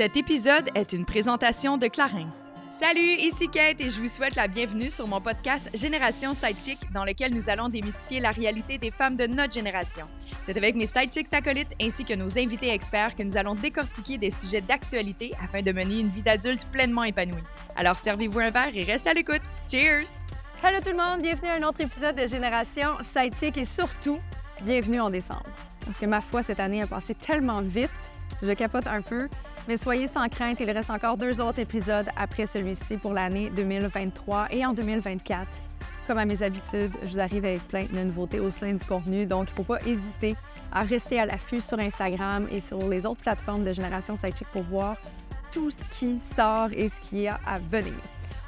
[0.00, 2.52] Cet épisode est une présentation de Clarence.
[2.70, 7.04] Salut, ici Kate et je vous souhaite la bienvenue sur mon podcast Génération Sidechick dans
[7.04, 10.06] lequel nous allons démystifier la réalité des femmes de notre génération.
[10.40, 14.30] C'est avec mes sidechicks acolytes ainsi que nos invités experts que nous allons décortiquer des
[14.30, 17.44] sujets d'actualité afin de mener une vie d'adulte pleinement épanouie.
[17.76, 19.42] Alors servez-vous un verre et restez à l'écoute.
[19.70, 20.08] Cheers!
[20.64, 24.18] Hello tout le monde, bienvenue à un autre épisode de Génération Sidechick et surtout,
[24.62, 25.44] bienvenue en décembre.
[25.84, 27.90] Parce que ma foi, cette année a passé tellement vite,
[28.42, 29.28] je capote un peu.
[29.70, 34.48] Mais soyez sans crainte, il reste encore deux autres épisodes après celui-ci pour l'année 2023
[34.50, 35.46] et en 2024.
[36.08, 39.26] Comme à mes habitudes, je vous arrive avec plein de nouveautés au sein du contenu,
[39.26, 40.34] donc il ne faut pas hésiter
[40.72, 44.64] à rester à l'affût sur Instagram et sur les autres plateformes de Génération Sidechick pour
[44.64, 44.96] voir
[45.52, 47.94] tout ce qui sort et ce qu'il y a à venir.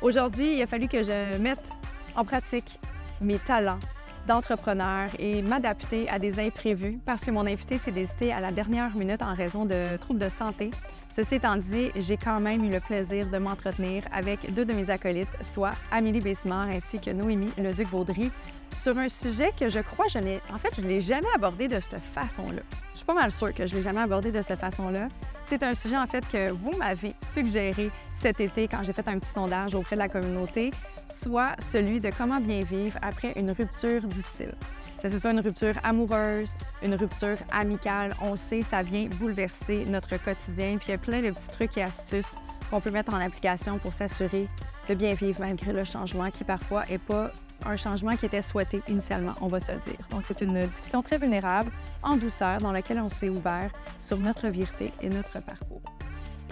[0.00, 1.70] Aujourd'hui, il a fallu que je mette
[2.16, 2.80] en pratique
[3.20, 3.78] mes talents
[4.26, 8.96] d'entrepreneur et m'adapter à des imprévus parce que mon invité s'est décidé à la dernière
[8.96, 10.70] minute en raison de troubles de santé.
[11.14, 14.88] Ceci étant dit, j'ai quand même eu le plaisir de m'entretenir avec deux de mes
[14.88, 18.30] acolytes, soit Amélie Bessimard ainsi que Noémie Leduc-Vaudry,
[18.74, 20.40] sur un sujet que je crois je n'ai...
[20.50, 22.62] En fait, je ne l'ai jamais abordé de cette façon-là.
[22.92, 25.08] Je suis pas mal sûre que je ne l'ai jamais abordé de cette façon-là.
[25.44, 29.18] C'est un sujet, en fait, que vous m'avez suggéré cet été quand j'ai fait un
[29.18, 30.70] petit sondage auprès de la communauté,
[31.12, 34.54] soit celui de comment bien vivre après une rupture difficile.
[35.02, 40.16] Que ce soit une rupture amoureuse, une rupture amicale, on sait, ça vient bouleverser notre
[40.16, 40.76] quotidien.
[40.78, 42.36] Puis il y a plein de petits trucs et astuces
[42.70, 44.48] qu'on peut mettre en application pour s'assurer
[44.88, 47.32] de bien vivre malgré le changement qui parfois n'est pas
[47.66, 49.98] un changement qui était souhaité initialement, on va se le dire.
[50.10, 51.70] Donc c'est une discussion très vulnérable,
[52.02, 55.82] en douceur, dans laquelle on s'est ouvert sur notre vérité et notre parcours.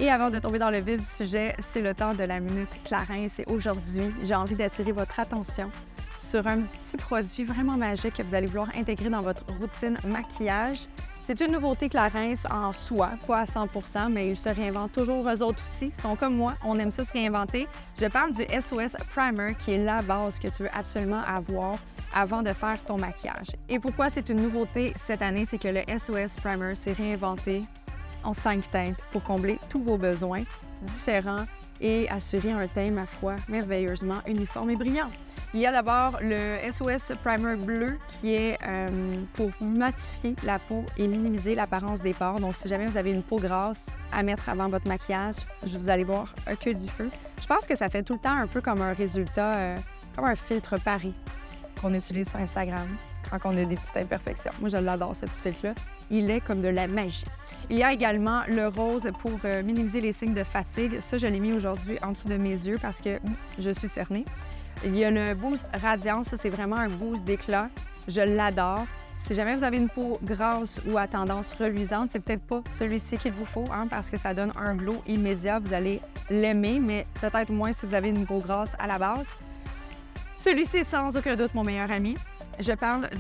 [0.01, 2.71] Et avant de tomber dans le vif du sujet, c'est le temps de la minute
[2.85, 5.71] Clarence et aujourd'hui, j'ai envie d'attirer votre attention
[6.21, 10.87] sur un petit produit vraiment magique que vous allez vouloir intégrer dans votre routine maquillage.
[11.25, 15.43] C'est une nouveauté Clarence en soi, pas à 100% mais ils se réinventent toujours eux
[15.43, 15.87] autres aussi.
[15.87, 17.69] Ils sont comme moi, on aime ça se réinventer.
[18.01, 21.79] Je parle du SOS Primer qui est la base que tu veux absolument avoir
[22.15, 23.49] avant de faire ton maquillage.
[23.69, 27.63] Et pourquoi c'est une nouveauté cette année, c'est que le SOS Primer s'est réinventé
[28.25, 30.43] en cinq teintes pour combler tous vos besoins
[30.83, 31.47] différents
[31.81, 35.11] et assurer un teint, ma foi, merveilleusement uniforme et brillant.
[35.53, 40.85] Il y a d'abord le SOS Primer bleu qui est euh, pour matifier la peau
[40.97, 42.39] et minimiser l'apparence des pores.
[42.39, 45.35] Donc, si jamais vous avez une peau grasse à mettre avant votre maquillage,
[45.65, 47.11] vous allez voir un queue du feu.
[47.43, 49.77] Je pense que ça fait tout le temps un peu comme un résultat, euh,
[50.15, 51.15] comme un filtre Paris
[51.81, 52.87] qu'on utilise sur Instagram
[53.29, 54.53] quand on a des petites imperfections.
[54.61, 55.75] Moi, je l'adore, ce petit filtre-là.
[56.11, 57.25] Il est comme de la magie.
[57.71, 61.01] Il y a également le rose pour euh, minimiser les signes de fatigue.
[61.01, 63.19] Ça, je l'ai mis aujourd'hui en dessous de mes yeux parce que
[63.59, 64.25] je suis cernée.
[64.83, 67.69] Il y a le boost radiance, ça c'est vraiment un boost d'éclat.
[68.09, 68.87] Je l'adore.
[69.15, 73.19] Si jamais vous avez une peau grasse ou à tendance reluisante, c'est peut-être pas celui-ci
[73.19, 75.59] qu'il vous faut, hein, parce que ça donne un glow immédiat.
[75.59, 79.27] Vous allez l'aimer, mais peut-être moins si vous avez une peau grasse à la base.
[80.35, 82.17] Celui-ci est sans aucun doute mon meilleur ami.
[82.59, 83.11] Je parle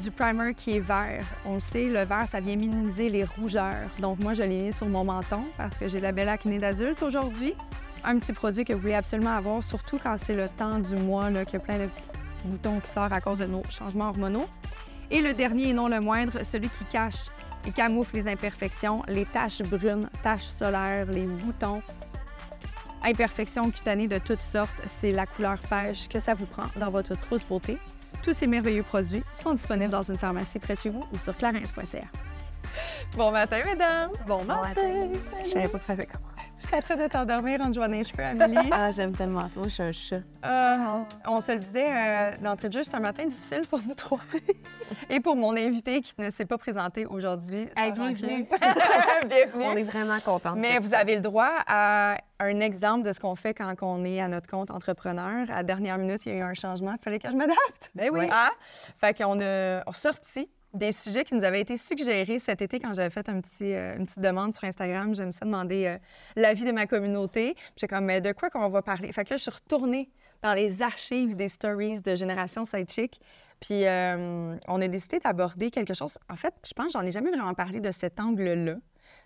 [0.00, 1.24] du primer qui est vert.
[1.44, 3.88] On le sait, le vert, ça vient minimiser les rougeurs.
[3.98, 6.60] Donc moi, je l'ai mis sur mon menton parce que j'ai de la belle acné
[6.60, 7.54] d'adulte aujourd'hui
[8.04, 11.30] un petit produit que vous voulez absolument avoir, surtout quand c'est le temps du mois,
[11.44, 12.06] qu'il y a plein de petits
[12.44, 14.46] boutons qui sortent à cause de nos changements hormonaux.
[15.10, 17.26] Et le dernier et non le moindre, celui qui cache
[17.66, 21.82] et camoufle les imperfections, les taches brunes, taches solaires, les boutons,
[23.02, 27.14] imperfections cutanées de toutes sortes, c'est la couleur pêche que ça vous prend dans votre
[27.14, 27.78] trousse beauté.
[28.22, 31.36] Tous ces merveilleux produits sont disponibles dans une pharmacie près de chez vous ou sur
[31.36, 32.06] clarins.ca.
[33.16, 34.10] Bon matin, mesdames!
[34.26, 35.08] Bon matin!
[35.44, 36.35] Je savais pas que ça avait commencé.
[36.72, 38.68] Je suis de t'endormir en jouant les cheveux, Amélie?
[38.72, 39.60] ah, j'aime tellement ça.
[39.60, 40.22] Moi, je suis un chat.
[40.44, 43.94] Euh, on se le disait euh, d'entrée de jeu, c'est un matin difficile pour nous
[43.94, 44.20] trois.
[45.10, 47.68] Et pour mon invité qui ne s'est pas présenté aujourd'hui.
[47.76, 48.46] bienvenue.
[49.28, 49.64] bienvenue.
[49.64, 50.56] On est vraiment contente.
[50.56, 54.20] Mais vous avez le droit à un exemple de ce qu'on fait quand on est
[54.20, 55.48] à notre compte entrepreneur.
[55.50, 56.92] À la dernière minute, il y a eu un changement.
[56.92, 57.90] Il fallait que je m'adapte.
[57.94, 58.26] Ben oui.
[58.30, 58.50] Ah!
[58.98, 63.10] Fait qu'on a sorti des sujets qui nous avaient été suggérés cet été quand j'avais
[63.10, 65.14] fait un petit, euh, une petite demande sur Instagram.
[65.14, 65.98] J'aime ça demander euh,
[66.36, 67.56] l'avis de ma communauté.
[67.76, 69.10] J'ai comme, mais de quoi qu'on va parler?
[69.12, 70.10] Fait que là, je suis retournée
[70.42, 73.20] dans les archives des stories de Génération Sidechick.
[73.60, 76.18] Puis euh, on a décidé d'aborder quelque chose.
[76.28, 78.76] En fait, je pense que j'en ai jamais vraiment parlé de cet angle-là.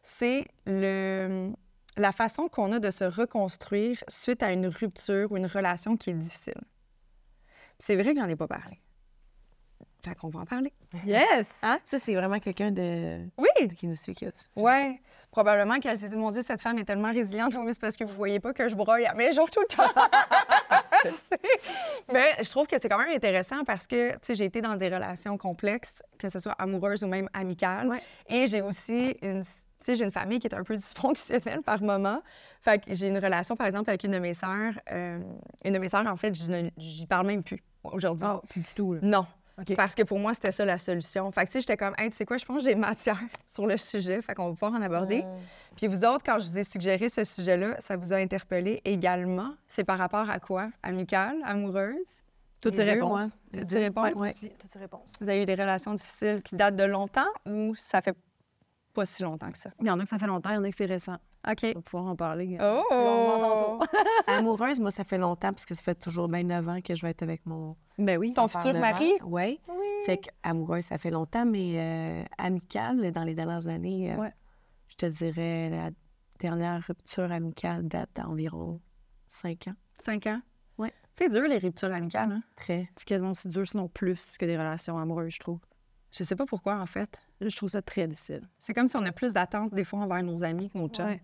[0.02, 1.52] C'est le,
[1.97, 6.11] la façon qu'on a de se reconstruire suite à une rupture ou une relation qui
[6.11, 6.61] est difficile.
[7.79, 8.81] C'est vrai que j'en ai pas parlé.
[10.02, 10.73] Fait qu'on va en parler.
[11.05, 11.55] Yes!
[11.62, 11.79] Hein?
[11.85, 13.20] Ça, c'est vraiment quelqu'un de...
[13.37, 13.69] Oui!
[13.76, 14.31] qui nous suit, qui a...
[14.56, 14.99] Oui.
[15.31, 17.55] Probablement qu'elle s'est dit, mon Dieu, cette femme est tellement résiliente.
[17.58, 19.67] Oui, c'est parce que vous voyez pas que je broye à mes jours tout le
[19.67, 19.93] temps.
[22.12, 24.76] Mais je trouve que c'est quand même intéressant parce que, tu sais, j'ai été dans
[24.76, 27.91] des relations complexes, que ce soit amoureuses ou même amicales.
[28.29, 29.43] Et j'ai aussi une
[29.82, 32.20] sais, j'ai une famille qui est un peu dysfonctionnelle par moment.
[32.62, 34.75] Fait que j'ai une relation, par exemple, avec une de mes sœurs.
[34.93, 35.19] euh,
[35.64, 38.26] une de mes sœurs, en fait, je ne- j'y parle même plus aujourd'hui.
[38.29, 38.93] Ah, plus du tout.
[38.94, 39.00] Là.
[39.02, 39.26] Non.
[39.77, 41.31] Parce que pour moi, c'était ça la solution.
[41.33, 43.19] Fait que, tu sais, j'étais comme, hey, tu sais quoi, je pense que j'ai matière
[43.47, 44.23] sur le sujet.
[44.23, 45.25] Fait qu'on va pouvoir en aborder.
[45.77, 49.55] Puis vous autres, quand je vous ai suggéré ce sujet-là, ça vous a interpellé également?
[49.67, 50.71] C'est par rapport à quoi?
[50.83, 52.23] Amicale, amoureuse?
[52.62, 53.31] Toutes Les réponses.
[53.55, 53.61] ouais.
[53.61, 54.15] Toutes ces réponses?
[54.17, 54.35] Ouais.
[54.59, 55.09] Toutes ces réponses.
[55.21, 58.15] Vous avez eu des relations difficiles qui datent de longtemps ou ça fait
[58.93, 59.71] pas si longtemps que ça?
[59.81, 61.17] Il y en a que ça fait longtemps, il y en a que c'est récent.
[61.48, 61.58] OK.
[61.64, 62.58] On va pouvoir en parler.
[62.60, 62.82] Oh!
[62.90, 63.98] longuement tantôt.
[64.26, 67.02] Amoureuse, moi, ça fait longtemps parce que ça fait toujours bien 9 ans que je
[67.02, 67.76] vais être avec mon.
[67.98, 68.32] Ben oui.
[68.34, 69.10] Ton futur mari?
[69.22, 69.58] Ouais.
[70.06, 74.32] Fait que amoureuse, ça fait longtemps, mais euh, amicale, dans les dernières années, euh, Ouais.
[74.88, 75.90] je te dirais la
[76.38, 78.81] dernière rupture amicale date d'environ
[79.28, 79.75] 5 ans.
[79.98, 80.40] Cinq ans?
[80.78, 80.92] Ouais.
[81.12, 82.42] C'est dur, les ruptures amicales, hein?
[82.56, 82.88] Très.
[82.96, 85.58] C'est quasiment aussi dur, sinon plus que des relations amoureuses, je trouve.
[86.12, 87.20] Je sais pas pourquoi, en fait.
[87.40, 88.48] Là, je trouve ça très difficile.
[88.58, 91.06] C'est comme si on a plus d'attentes, des fois, envers nos amis que nos chums.
[91.06, 91.22] Ouais.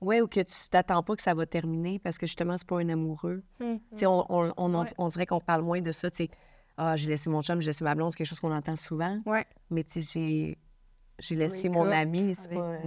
[0.00, 2.78] Ouais, ou que tu t'attends pas que ça va terminer parce que justement, c'est pas
[2.78, 3.42] un amoureux.
[3.58, 3.76] Hmm.
[3.92, 4.88] Tu sais, on, on, on, en- Ouais.
[4.98, 6.08] on dirait qu'on parle moins de ça.
[6.10, 6.30] Tu sais,
[6.76, 9.18] ah, j'ai laissé mon chum, j'ai laissé ma blonde, c'est quelque chose qu'on entend souvent.
[9.26, 9.44] Ouais.
[9.70, 10.58] Mais tu sais, j'ai,
[11.18, 12.34] j'ai laissé mon ami.
[12.34, 12.64] C'est avec- pas.
[12.64, 12.78] euh,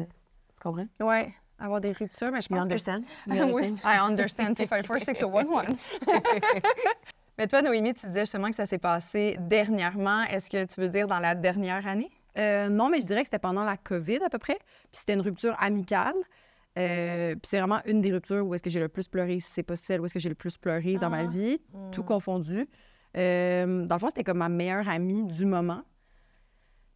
[0.55, 0.87] tu comprends?
[1.01, 1.33] Ouais.
[1.59, 3.01] Avoir des ruptures, mais je You pense que understand?
[3.29, 5.77] Ah oui, I understand 254-6011.
[7.37, 10.23] Mais toi, Noémie, tu disais justement que ça s'est passé dernièrement.
[10.23, 12.11] Est-ce que tu veux dire dans la dernière année?
[12.37, 14.55] Euh, non, mais je dirais que c'était pendant la COVID à peu près.
[14.91, 16.13] Puis c'était une rupture amicale.
[16.77, 19.51] Euh, puis c'est vraiment une des ruptures où est-ce que j'ai le plus pleuré, si
[19.51, 21.25] c'est pas celle où est-ce que j'ai le plus pleuré dans ma Ah.
[21.27, 21.59] vie,
[21.91, 22.65] tout confondu.
[23.17, 25.81] Euh, dans le fond, c'était comme ma meilleure amie du moment.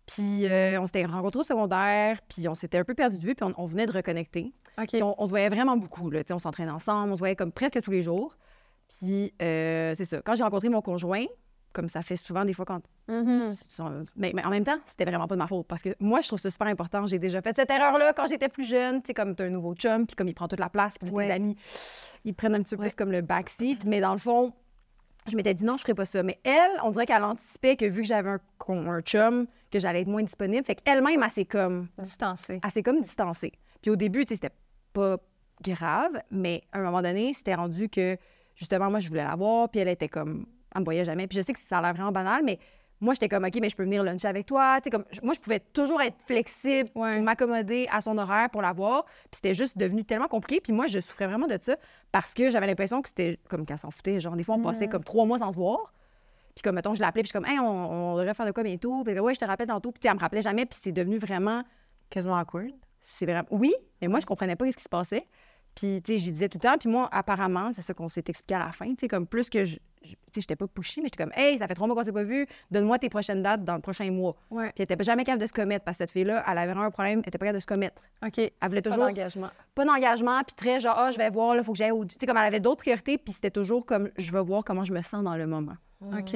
[0.08, 3.36] Puis euh, on s'était rencontrés au secondaire, puis on s'était un peu perdu de vue,
[3.36, 4.54] puis on, on venait de reconnecter.
[4.78, 4.88] OK.
[4.90, 6.10] Puis on, on se voyait vraiment beaucoup.
[6.12, 6.22] Là.
[6.30, 8.38] On s'entraînait ensemble, on se voyait comme presque tous les jours.
[9.00, 10.22] Puis euh, c'est ça.
[10.22, 11.26] Quand j'ai rencontré mon conjoint,
[11.76, 13.54] comme ça fait souvent des fois quand Mhm.
[14.16, 16.28] mais, mais en même temps, c'était vraiment pas de ma faute parce que moi, je
[16.28, 17.06] trouve ça super important.
[17.06, 19.02] J'ai déjà fait cette erreur-là quand j'étais plus jeune.
[19.04, 21.12] Tu sais, comme t'as un nouveau chum, puis comme il prend toute la place, puis
[21.12, 21.28] Ouais.
[21.28, 21.56] tes amis,
[22.24, 23.86] ils prennent un petit peu plus comme le backseat.
[23.86, 24.54] Mais dans le fond,
[25.28, 26.24] je m'étais dit non, je ferais pas ça.
[26.24, 30.08] Mais elle, on dirait qu'elle anticipait que vu que j'avais un, chum, que j'allais être
[30.08, 30.66] moins disponible.
[30.66, 32.60] Fait qu'elle-même, elle s'est comme, Distancé.
[32.64, 33.52] elle s'est comme distancée.
[33.82, 34.56] Puis au début, tu sais, c'était
[34.94, 35.18] pas
[35.62, 38.18] grave, mais à un moment donné, c'était rendu que
[38.56, 40.46] justement, moi, je voulais la voir, puis elle était comme,
[40.76, 41.26] elle me voyait jamais.
[41.28, 42.60] Puis je sais que ça a l'air vraiment banal, mais
[43.02, 44.80] moi, j'étais comme, OK, mais je peux venir luncher avec toi.
[44.90, 47.20] Comme, moi, je pouvais toujours être flexible Ouais.
[47.22, 49.04] m'accommoder à son horaire pour la voir.
[49.06, 50.62] Puis c'était juste devenu tellement compliqué.
[50.62, 51.76] Puis moi, je souffrais vraiment de ça
[52.12, 54.20] parce que j'avais l'impression que c'était comme qu'elle s'en foutait.
[54.22, 55.94] Genre, des fois, on passait comme trois mois sans se voir.
[56.56, 58.52] Puis comme, mettons, je l'appelais, puis je suis comme, hey, on, on devrait faire de
[58.52, 59.04] quoi bientôt?
[59.04, 59.92] Puis ouais, je te rappelle tantôt.
[59.92, 60.66] Puis elle me rappelait jamais.
[60.66, 61.64] Puis c'est devenu vraiment
[62.10, 62.70] Quasiment awkward.
[63.02, 63.48] c'est vraiment.
[63.52, 65.28] Oui, mais moi, je comprenais pas ce qui se passait.
[65.76, 66.78] Puis, tu sais, je lui disais tout le temps.
[66.78, 68.88] Puis moi, apparemment, c'est ça qu'on s'est expliqué à la fin.
[68.92, 69.78] Tu sais, comme plus que je.
[70.06, 72.04] Je- Tu sais, j'étais pas pushy, mais j'étais comme, hey, ça fait trois mois qu'on
[72.04, 72.48] s'est pas vu.
[72.72, 74.36] Donne-moi tes prochaines dates dans le prochain mois.
[74.52, 74.66] Ouais.
[74.76, 76.86] Puis elle était jamais capable de se commettre parce que cette fille-là, elle avait vraiment
[76.86, 77.20] un problème.
[77.24, 78.02] Elle était pas capable de se commettre.
[78.26, 78.38] OK.
[78.38, 79.50] Elle voulait Pas toujours d'engagement.
[79.74, 82.06] pas d'engagement, puis très genre, ah, je vais voir, là, faut que j'aille au.
[82.06, 84.84] Tu sais, comme elle avait d'autres priorités, puis c'était toujours comme, je vais voir comment
[84.84, 85.74] je me sens dans le moment.
[86.02, 86.32] OK.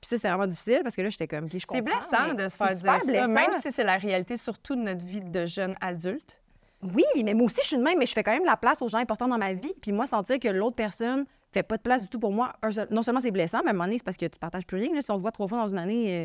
[0.00, 2.28] Puis ça, c'est vraiment difficile parce que là, j'étais comme, OK, je C'est comprends, blessant
[2.28, 3.28] mais de se c'est faire dire ça, blessant.
[3.32, 6.40] même si c'est la réalité, surtout de notre vie de jeune adulte.
[6.82, 8.80] Oui, mais moi aussi, je suis de même, mais je fais quand même la place
[8.80, 9.72] aux gens importants dans ma vie.
[9.82, 12.88] Puis moi, sentir que l'autre personne fait pas de place du tout pour moi, seul-
[12.90, 14.78] non seulement c'est blessant, mais à un moment donné, c'est parce que tu partages plus
[14.78, 14.94] rien.
[14.94, 15.00] là.
[15.02, 16.24] Si on se voit trois fois dans une année,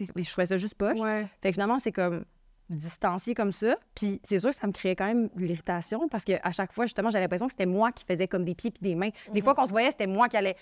[0.00, 0.98] euh, je trouvais ça juste poche.
[1.00, 1.26] Ouais.
[1.42, 2.24] Fait que finalement, c'est comme
[2.70, 3.76] distancié comme ça.
[3.94, 6.86] Puis c'est sûr que ça me créait quand même de l'irritation parce qu'à chaque fois,
[6.86, 9.10] justement, j'avais l'impression que c'était moi qui faisais comme des pieds puis des mains.
[9.32, 10.56] Des fois qu'on se voyait, c'était moi qui allais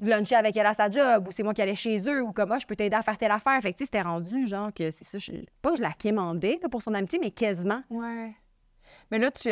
[0.00, 2.52] luncher avec elle à sa job ou c'est moi qui allais chez eux ou comme,
[2.52, 3.60] ah, je peux t'aider à faire telle affaire.
[3.62, 5.18] Fait que tu sais, c'était rendu genre que c'est ça.
[5.18, 5.32] je-
[5.62, 7.82] Pas que je la quémandais là, pour son amitié, mais quasiment.
[7.90, 8.34] Ouais.
[9.10, 9.48] Mais là, tu,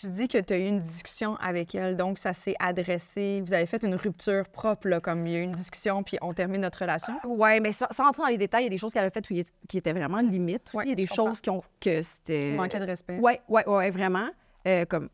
[0.00, 3.42] tu dis que tu as eu une discussion avec elle, donc ça s'est adressé.
[3.46, 6.18] Vous avez fait une rupture propre, là, comme il y a eu une discussion, puis
[6.20, 7.14] on termine notre relation?
[7.24, 9.10] Ouais, mais sans, sans entrer dans les détails, il y a des choses qu'elle a
[9.10, 10.68] faites où il est- qui étaient vraiment limites.
[10.74, 12.50] Ouais, il y a des choses qui ont que c'était.
[12.50, 13.18] Tu manquais de respect.
[13.18, 14.28] Ouais, ouais, ouais, vraiment.
[14.66, 15.08] Euh, comme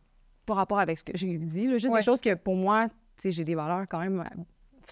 [0.47, 2.01] par rapport avec ce que j'ai dit, là, juste Ouais.
[2.01, 4.43] des choses que pour moi, tu sais, j'ai des valeurs quand même euh,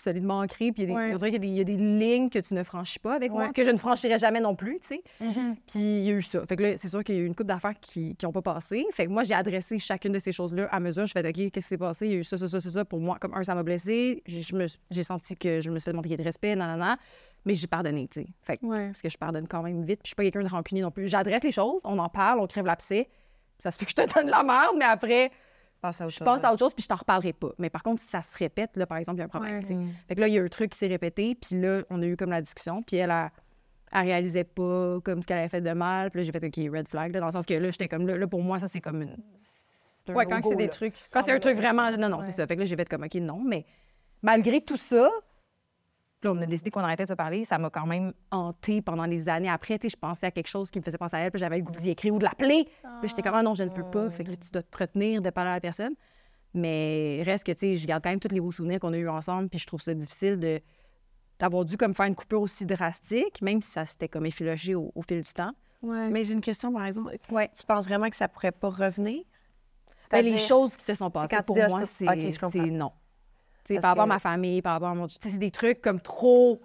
[0.00, 0.72] solidement ancrées.
[0.72, 1.08] Puis il y a des- Ouais.
[1.44, 4.18] y, y a lignes que tu ne franchis pas avec moi, que je ne franchirais
[4.18, 5.02] jamais non plus, tu sais.
[5.20, 5.56] Mhm.
[5.66, 6.44] Puis il y a eu ça.
[6.46, 8.42] Fait que là, c'est sûr qu'il y a eu une couple d'affaires qui n'ont pas
[8.42, 8.86] passé.
[8.92, 11.06] Fait que moi, j'ai adressé chacune de ces choses-là à mesure.
[11.06, 12.06] Je fais, OK, qu'est-ce qui s'est passé?
[12.06, 12.84] Il y a eu ça, ça, ça, ça, ça.
[12.84, 14.22] Pour moi, comme un, ça m'a blessé.
[14.26, 16.96] J'ai je me- j'ai senti que je me suis fait manquer de respect, nanana.
[17.44, 18.26] Mais j'ai pardonné, tu sais.
[18.42, 18.88] Fait que Ouais.
[18.88, 20.00] parce que je pardonne quand même vite.
[20.02, 21.08] Puis je suis pas quelqu'un de rancunier non plus.
[21.08, 23.08] J'adresse les choses, on en parle, on crève l'abcès.
[23.60, 25.30] Ça se fait que je te donne la merde, mais après,
[25.80, 27.50] Passe à autre je chose, passe à autre chose puis je t'en reparlerai pas.
[27.58, 29.62] Mais par contre, si ça se répète, là, par exemple, il y a un problème.
[29.62, 29.86] Ouais.
[30.08, 32.06] Fait que là, il y a un truc qui s'est répété, puis là, on a
[32.06, 33.30] eu comme la discussion, puis elle, a,
[33.92, 36.10] elle réalisait pas comme ce qu'elle avait fait de mal.
[36.10, 38.06] Puis là, j'ai fait, OK, red flag, là, dans le sens que là, j'étais comme,
[38.08, 39.16] là, là, pour moi, ça, c'est comme une.
[40.08, 40.68] un Ouais, quand c'est des là.
[40.70, 41.90] trucs Quand c'est un truc dans- vraiment.
[41.96, 42.24] Non, non, Ouais.
[42.24, 42.46] c'est ça.
[42.46, 43.40] Fait que là, j'ai fait comme, OK, non.
[43.44, 43.64] Mais
[44.22, 45.08] malgré tout ça,
[46.20, 47.44] Puis là, on a décidé qu'on arrêtait de se parler.
[47.44, 49.78] Ça m'a quand même hanté pendant des années après.
[49.78, 51.58] Tu sais, je pensais à quelque chose qui me faisait penser à elle, puis j'avais
[51.58, 52.68] le goût d'y écrire ou de l'appeler.
[53.00, 54.10] Puis j'étais comme, ah non, je ne peux pas.
[54.10, 55.94] Fait que là, tu dois te retenir de parler à la personne.
[56.54, 58.96] Mais reste que, tu sais, je garde quand même tous les beaux souvenirs qu'on a
[58.96, 60.60] eus ensemble, puis je trouve ça difficile de
[61.38, 64.90] d'avoir dû comme faire une coupure aussi drastique, même si ça s'était comme effiloché au,
[64.92, 65.52] au fil du temps.
[65.82, 66.08] Ouais.
[66.10, 67.16] Mais j'ai une question, par exemple.
[67.30, 67.48] Ouais.
[67.56, 69.22] Tu penses vraiment que ça pourrait pas revenir?
[70.10, 72.90] Ben, les choses qui se sont passées, quand pour dis, ah, moi, c'est non.
[73.68, 75.06] Tu sais, Parce par rapport à ma famille, par rapport à mon...
[75.06, 76.58] tu sais, C'est des trucs comme trop...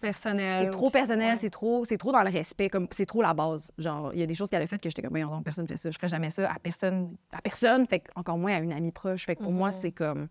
[0.00, 0.64] Personnel.
[0.66, 3.72] C'est trop personnel, c'est trop, c'est trop dans le respect, comme c'est trop la base.
[3.78, 5.66] Genre, il y a des choses qu'elle a faites que j'étais comme, Voyons donc, personne
[5.66, 8.58] fait ça, je ferais jamais ça à personne, à personne, fait que encore moins à
[8.60, 9.24] une amie proche.
[9.26, 10.28] Fait que pour moi, c'est comme,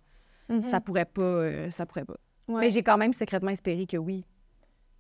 [0.49, 0.61] Mhm.
[0.63, 2.15] ça pourrait pas, euh, ça pourrait pas.
[2.47, 2.61] Ouais.
[2.61, 4.23] Mais j'ai quand même secrètement espéré que oui.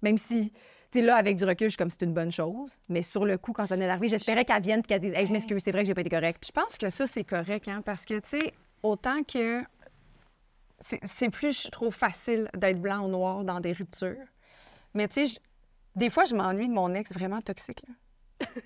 [0.01, 0.51] Même si,
[0.91, 2.71] tu sais, là, avec du recul, je suis comme, c'est une bonne chose.
[2.89, 5.25] Mais sur le coup, quand ça venait d'arriver, j'espérais qu'elle vienne et qu'elle dise, hey,
[5.25, 6.43] je m'excuse, c'est vrai que j'ai pas été correcte.
[6.45, 9.61] Je pense que ça, c'est correct, hein, parce que, tu sais, autant que
[10.79, 14.25] c'est plus, je trouve, facile d'être blanc ou noir dans des ruptures.
[14.93, 15.39] Mais, tu sais, je-
[15.95, 17.81] des fois, je m'ennuie de mon ex vraiment toxique.
[17.87, 18.47] là.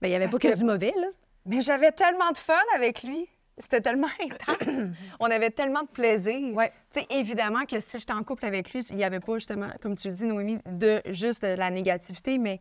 [0.00, 1.08] Ben, il y avait Parce pas que, que- du mauvais, là.
[1.44, 3.26] Mais j'avais tellement de fun avec lui.
[3.56, 4.90] C'était tellement intense.
[5.18, 6.54] On avait tellement de plaisir.
[6.54, 6.72] Ouais.
[6.92, 9.68] Tu sais, évidemment que si j'étais en couple avec lui, il n'y avait pas justement,
[9.82, 12.60] comme tu le dis, Noémie, de juste de la négativité, mais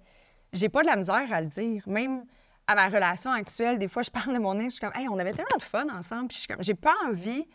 [0.53, 1.83] j'ai pas de la misère à le dire.
[1.85, 2.25] Même
[2.65, 5.07] à ma relation actuelle, des fois, je parle de mon ex, je suis comme, hey,
[5.07, 7.47] on avait tellement de fun ensemble, puis je suis comme, j'ai pas envie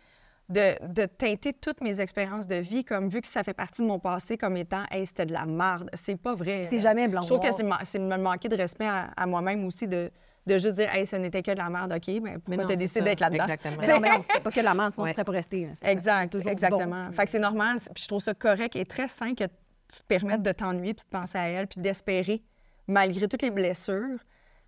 [0.49, 3.87] de, de teinter toutes mes expériences de vie, comme vu que ça fait partie de
[3.87, 5.88] mon passé comme étant, hey, c'était de la merde.
[5.94, 6.64] C'est pas vrai.
[6.64, 7.50] C'est jamais blanc Je trouve que
[7.84, 10.11] c'est me manquer de respect à, à moi-même aussi de,
[10.46, 13.00] de juste dire, hey, ce n'était que de la merde, OK, mais pourquoi t'as décidé
[13.02, 13.44] d'être là-dedans?
[13.44, 13.76] Exactement.
[13.76, 15.11] Non, mais non, c'était pas que la menthe, sinon Ouais.
[15.11, 15.68] tu serais pas resté.
[15.75, 17.06] C'est- Exact, exactement.
[17.06, 17.12] bon.
[17.12, 17.76] Fait que c'est normal.
[17.94, 21.04] Puis je trouve ça correct et très sain que tu te permettes de t'ennuyer puis
[21.04, 22.42] de penser à elle puis d'espérer,
[22.87, 24.18] malgré toutes les blessures.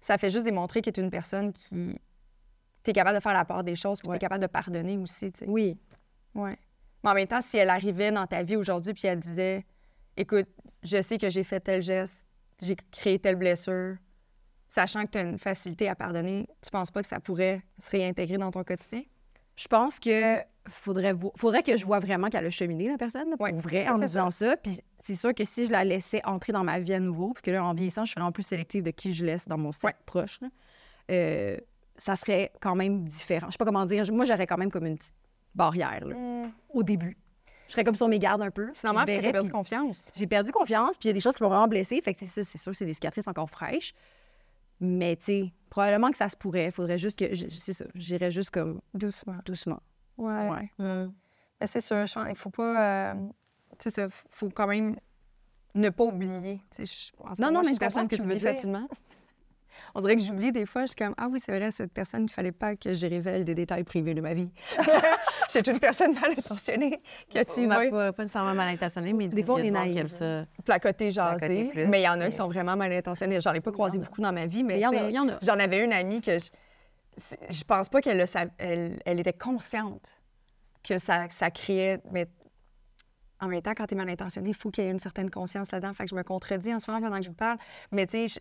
[0.01, 1.99] Ça fait juste démontrer que tu es une personne qui.
[2.85, 4.97] Tu es capable de faire la part des choses puis tu es capable de pardonner
[4.99, 5.47] aussi, tu sais.
[5.49, 5.77] Oui.
[6.35, 6.57] Ouais.
[7.03, 9.65] Mais en même temps, si elle arrivait dans ta vie aujourd'hui puis elle disait
[10.17, 10.47] Écoute,
[10.83, 12.27] je sais que j'ai fait tel geste,
[12.63, 13.97] j'ai créé telle blessure,
[14.69, 17.91] sachant que tu as une facilité à pardonner, tu penses pas que ça pourrait se
[17.91, 19.03] réintégrer dans ton quotidien?
[19.57, 20.39] Je pense que
[20.69, 23.85] faudrait, vo- faudrait que je vois vraiment qu'elle a cheminé, la personne, pour Ouais, vrai,
[23.85, 24.57] ça, en disant ça.
[24.57, 27.43] Puis c'est sûr que si je la laissais entrer dans ma vie à nouveau, parce
[27.43, 29.73] que là, en vieillissant, je serais en plus sélective de qui je laisse dans mon
[29.73, 30.49] cercle proche, là,
[31.11, 31.57] euh,
[31.97, 33.47] ça serait quand même différent.
[33.49, 34.05] Je sais pas comment dire.
[34.13, 35.15] Moi, j'aurais quand même comme une petite
[35.55, 37.17] barrière là, au début.
[37.67, 38.69] Je serais comme sur mes gardes un peu.
[38.73, 40.11] C'est normal parce que verrais, perdu confiance.
[40.15, 42.01] J'ai perdu confiance, puis il y a des choses qui m'ont vraiment blessée.
[42.03, 43.95] Fait que c'est ça, c'est sûr que c'est des cicatrices encore fraîches.
[44.81, 46.71] Mais tu sais, probablement que ça se pourrait.
[46.71, 47.35] Faudrait juste que.
[47.51, 47.85] C'est ça.
[47.95, 49.37] J'irais juste comme Doucement.
[49.47, 49.81] doucement.
[50.19, 50.51] Ouais.
[50.79, 51.07] Ouais.
[51.61, 53.13] Mais c'est sûr, je pense il faut pas.
[53.13, 53.15] euh,
[53.79, 54.97] tu sais, ça, faut quand même
[55.75, 56.61] ne pas oublier.
[56.71, 58.17] Tu sais, je pense Non, que non, moi, mais je suis je une personne que
[58.17, 58.41] tu que dire.
[58.53, 58.89] facilement.
[59.95, 60.83] On dirait que j'oublie des fois.
[60.83, 63.45] Je suis comme, ah oui, c'est vrai, cette personne, il fallait pas que je révèle
[63.45, 64.51] des détails privés de ma vie.
[65.53, 69.29] J'étais une personne mal intentionnée qui a tu Pas, pas, pas nécessairement mal intentionné, mais
[69.29, 70.45] Des fois, on il y a est naïf, aime ça.
[70.65, 71.11] Placoté
[71.71, 73.41] plus, mais il y en a mais- qui sont vraiment mal intentionnés.
[73.41, 74.93] J'en ai pas croisé beaucoup dans ma vie, mais y en
[75.29, 76.49] a- j'en avais une amie que je,
[77.17, 78.25] c'est- je pense pas qu'elle
[78.59, 80.17] elle, elle était consciente
[80.83, 82.01] que ça, ça créait.
[82.11, 82.27] Mais
[83.41, 85.31] en même temps, quand tu es mal intentionné, il faut qu'il y ait une certaine
[85.31, 85.93] conscience là-dedans.
[85.95, 87.59] Fait que je me contredis en ce moment pendant que je vous parle.
[87.93, 88.41] Mais tu sais,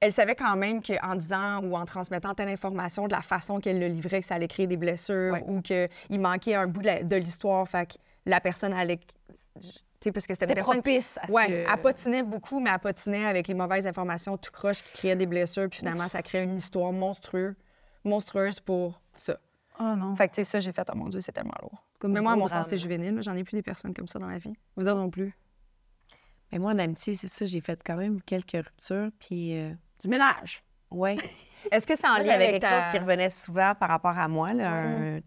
[0.00, 3.78] elle savait quand même qu'en disant ou en transmettant telle information, de la façon qu'elle
[3.78, 5.44] le livrait, que ça allait créer des blessures Ouais.
[5.46, 5.88] ou qu'il
[6.20, 7.66] manquait un bout de la- l'histoire.
[7.68, 8.98] Fait que la personne allait.
[8.98, 12.60] Tu sais, parce que c'était une personne propice à ce Ouais, que- elle patinait beaucoup,
[12.60, 15.68] mais elle patinait avec les mauvaises informations tout croche qui créaient des blessures.
[15.70, 17.54] Puis finalement, ça crée une histoire monstrueuse,
[18.04, 19.38] monstrueuse pour ça.
[19.80, 20.14] Oh non.
[20.16, 21.82] Fait que, tu sais, ça, j'ai fait, oh mon Dieu, c'est tellement lourd.
[21.98, 23.18] Comme mais moi, à mon sens, c'est juvénile.
[23.22, 24.54] J'en ai plus des personnes comme ça dans ma vie.
[24.76, 25.34] Vous autres non plus.
[26.52, 29.10] Mais moi, en amitié, c'est ça, j'ai fait quand même quelques ruptures.
[29.18, 29.72] Puis, euh,
[30.02, 30.62] Du ménage.
[30.90, 31.16] ouais.
[31.70, 32.80] Est-ce que c'est en lien avec quelque ta...
[32.82, 34.52] chose qui revenait souvent par rapport à moi.
[34.52, 35.20] là, un-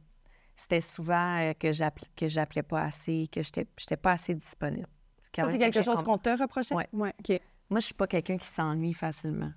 [0.56, 4.88] C'était souvent euh, que j'appelais pas assez, que j'étais j'étais pas assez disponible.
[5.36, 6.76] Ça, c'est quelque chose qu'on- te reprochait?
[6.76, 7.42] Ouais, OK.
[7.70, 9.52] Moi, je suis pas quelqu'un qui s'ennuie facilement.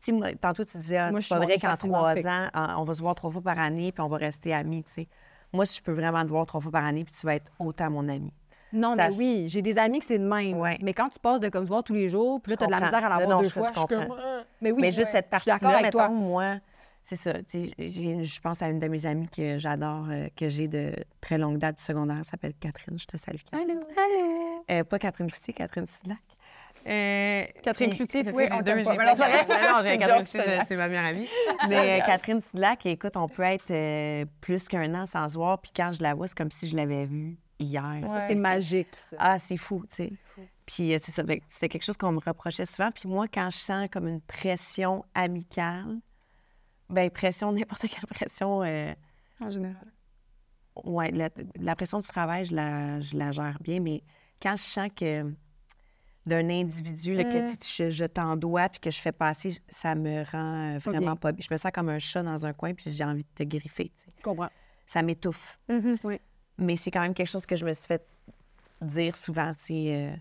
[0.00, 2.48] Tu sais, moi, tantôt, tu disais, ah, Moi, c'est pas vrai qu'en trois fait ans,
[2.54, 4.84] en- on va se voir trois fois par année, puis on va rester amis.
[5.52, 7.90] Moi, je peux vraiment te voir trois fois par année, puis tu vas être autant
[7.90, 8.32] mon ami.
[8.76, 10.58] Non, Ça- mais oui, j'ai des amis que c'est de même.
[10.58, 10.78] Ouais.
[10.82, 12.66] Mais quand tu passes de comme se voir tous les jours, puis là, tu as
[12.66, 13.68] de la misère à l'avoir deux je- fois.
[13.68, 14.16] je comprends.
[14.18, 16.08] euh, Mais oui, mais juste cette je suis d'accord partie-là, avec toi.
[16.08, 16.56] moi,
[17.02, 17.32] c'est ça.
[17.42, 20.68] tu sais, j'ai- Je pense à une de mes amies que j'adore, euh, que j'ai
[20.68, 22.98] de très longue date du secondaire, elle s'appelle Catherine.
[22.98, 23.38] Je te salue.
[23.50, 23.70] Catherine.
[23.70, 24.64] Allô, allô?
[24.70, 26.18] Euh, pas Catherine Cloutier, Catherine Sidlac.
[26.88, 28.94] Euh, Catherine Cloutier, oui, on deux, pas.
[28.94, 29.12] non,
[29.82, 31.28] c'est Catherine ma meilleure amie.
[31.68, 35.58] Mais euh, Catherine Sidlac, écoute, on peut être euh, plus qu'un an sans se voir,
[35.60, 38.00] puis quand je la vois, c'est comme si je l'avais vue hier.
[38.02, 38.26] Ouais.
[38.28, 39.16] C'est magique, ça.
[39.18, 40.12] Ah, c'est fou, tu sais.
[40.66, 41.22] Puis euh, c'est ça.
[41.22, 42.90] Que C'était quelque chose qu'on me reprochait souvent.
[42.90, 45.98] Puis moi, quand je sens comme une pression amicale,
[46.90, 48.92] ben pression, n'importe quelle pression, euh,
[49.40, 49.86] En général.
[50.84, 54.02] ouais, la, la pression du travail, je la, je la gère bien, mais
[54.42, 55.32] quand je sens que
[56.26, 57.56] d'un individu, là, que Mm.
[57.56, 61.14] tu je, je t'en dois, puis que je fais passer, ça me rend euh, vraiment
[61.14, 61.44] pas bien.
[61.48, 63.84] Je me sens comme un chat dans un coin, puis j'ai envie de te griffer.
[63.96, 64.10] tu sais.
[64.18, 64.50] Je comprends.
[64.86, 65.58] Ça m'étouffe.
[66.02, 66.20] Oui.
[66.58, 68.06] Mais c'est quand même quelque chose que je me suis fait
[68.80, 69.94] dire souvent, tu sais.
[69.94, 70.16] euh,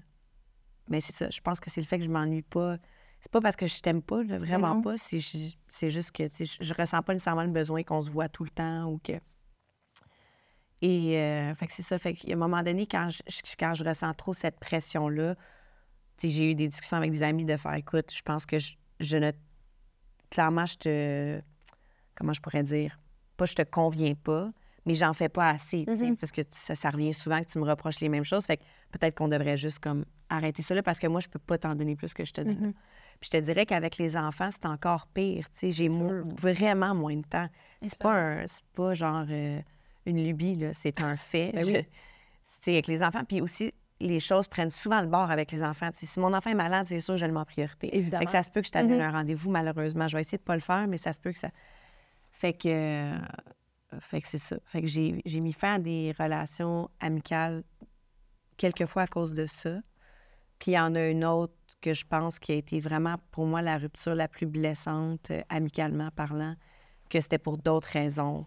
[0.89, 2.77] Mais c'est ça, je pense que c'est le fait que je m'ennuie pas.
[3.21, 4.97] C'est pas parce que je t'aime pas, là, vraiment pas.
[4.97, 8.29] C'est ju- c'est juste que, je, je ressens pas nécessairement le besoin qu'on se voit
[8.29, 9.13] tout le temps ou que...
[10.81, 11.97] Et, euh, fait que c'est ça.
[11.97, 13.23] Fait qu'à un moment donné, quand je,
[13.57, 15.35] quand je ressens trop cette pression-là,
[16.17, 18.59] tu sais, j'ai eu des discussions avec des amis de faire, écoute, je pense que
[18.59, 19.31] je, je ne...
[20.29, 21.41] Clairement, je te...
[22.13, 22.99] Comment je pourrais dire?
[23.37, 24.51] Pas je te conviens pas,
[24.85, 26.15] mais j'en fais pas assez, Mhm.
[26.17, 28.45] parce que ça, ça revient souvent que tu me reproches les mêmes choses.
[28.45, 31.39] Fait que peut-être qu'on devrait juste comme arrêter ça là, parce que moi, je peux
[31.39, 32.59] pas t'en donner plus que je te donne.
[32.67, 32.73] Mhm.
[33.19, 35.47] Puis je te dirais qu'avec les enfants, c'est encore pire.
[35.61, 37.47] J'ai vraiment moins de temps.
[37.81, 39.59] C'est pas, un- pas genre euh,
[40.05, 40.65] une lubie.
[40.73, 41.51] C'est un fait.
[41.53, 41.73] Ben oui.
[42.65, 43.23] Je- avec les enfants.
[43.23, 45.89] Puis aussi, les choses prennent souvent le bord avec les enfants.
[45.93, 47.95] Si mon enfant est malade, c'est sûr, je le mets en priorité.
[47.95, 48.19] Évidemment.
[48.19, 49.03] Fait que ça se peut que je t'annule Mhm.
[49.03, 50.07] un rendez-vous, malheureusement.
[50.07, 51.49] Je vais essayer de pas le faire, mais ça se peut que ça.
[52.31, 52.67] Fait que.
[52.67, 53.17] euh,
[53.99, 54.57] Fait que c'est ça.
[54.65, 57.63] Fait que j'ai mis fin à des relations amicales
[58.57, 59.79] quelquefois à cause de ça.
[60.59, 63.45] Puis il y en a une autre que je pense qui a été vraiment pour
[63.45, 66.55] moi la rupture la plus blessante, euh, amicalement parlant,
[67.09, 68.45] que c'était pour d'autres raisons,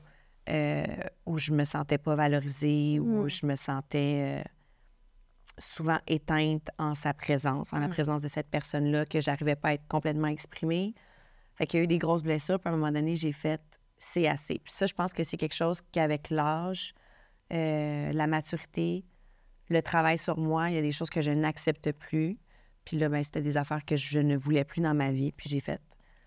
[0.48, 0.84] euh,
[1.24, 3.28] où je me sentais pas valorisée, où Mm.
[3.28, 4.48] je me sentais euh,
[5.58, 7.90] souvent éteinte en sa présence, en la Mm.
[7.90, 10.94] présence de cette personne-là, que j'arrivais pas à être complètement exprimée.
[11.54, 13.60] Fait qu'il y a eu des grosses blessures, puis à un moment donné, j'ai fait
[14.00, 14.58] c'est assez.
[14.62, 16.94] Puis ça, je pense que c'est quelque chose qu'avec l'âge,
[17.52, 19.04] euh, la maturité,
[19.68, 22.38] le travail sur moi, il y a des choses que je n'accepte plus.
[22.84, 25.32] Puis là, ben, c'était des affaires que je ne voulais plus dans ma vie.
[25.32, 25.80] Puis j'ai fait,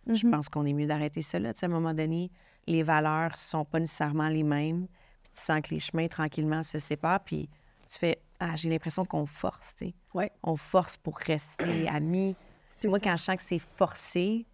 [0.07, 0.31] je Mhm.
[0.31, 1.39] pense qu'on est mieux d'arrêter ça.
[1.39, 1.53] Là.
[1.53, 2.31] Tu sais, à un moment donné,
[2.67, 4.87] les valeurs sont pas nécessairement les mêmes.
[5.23, 7.23] Puis tu sens que les chemins, tranquillement, se séparent.
[7.23, 7.49] Puis
[7.89, 9.93] tu fais, ah, j'ai l'impression qu'on force, tu sais.
[10.13, 10.31] Ouais.
[10.43, 12.35] On force pour rester amis.
[12.69, 13.05] C'est Moi, ça.
[13.05, 14.45] quand je sens que c'est forcé,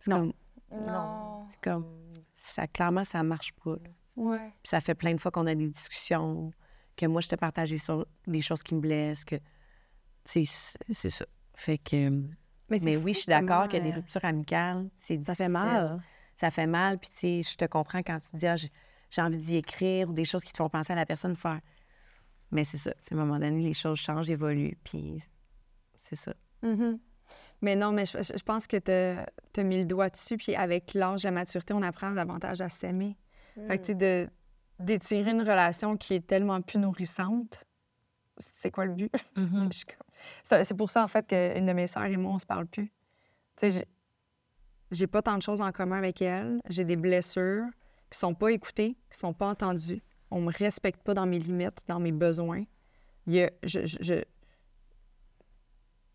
[0.00, 0.32] c'est comme,
[0.72, 1.46] Non.
[1.50, 1.86] c'est comme,
[2.34, 3.72] ça, clairement, ça marche pas.
[3.76, 3.90] là.
[4.16, 4.38] Ouais.
[4.62, 6.50] Puis ça fait plein de fois qu'on a des discussions,
[6.96, 9.36] que moi, je te partage des, so- des choses qui me blessent, que.
[10.24, 11.24] C'est c'est ça.
[11.54, 12.08] Fait que.
[12.68, 14.88] Mais oui, je suis d'accord qu'il y a des ruptures amicales.
[14.96, 16.02] C'est Ça fait mal.
[16.34, 16.98] Ça fait mal.
[16.98, 20.12] Puis, tu sais, je te comprends quand tu dis, ah, j'ai envie d'y écrire ou
[20.12, 21.60] des choses qui te font penser à la personne faire.
[22.50, 22.90] Mais c'est ça.
[22.90, 24.76] À un moment donné, les choses changent, évoluent.
[24.82, 25.22] Puis,
[26.00, 26.34] c'est ça.
[26.62, 26.98] Mhm.
[27.62, 28.90] Mais non, mais je, pense que tu
[29.60, 30.36] as mis le doigt dessus.
[30.36, 33.16] Puis avec l'âge et la maturité, on apprend davantage à s'aimer.
[33.68, 34.28] Fait que, tu sais, de-
[34.78, 37.64] d'étirer une relation qui est tellement plus nourrissante,
[38.38, 39.10] c'est quoi le but?
[39.34, 39.72] Comme-
[40.42, 42.92] C'est pour ça, en fait, qu'une de mes sœurs et moi, on se parle plus.
[43.56, 43.86] Tu sais,
[44.90, 46.60] j'ai pas tant de choses en commun avec elle.
[46.68, 47.64] J'ai des blessures
[48.10, 50.02] qui sont pas écoutées, qui sont pas entendues.
[50.30, 52.64] On me respecte pas dans mes limites, dans mes besoins.
[53.26, 54.14] Il y a- je, je, je,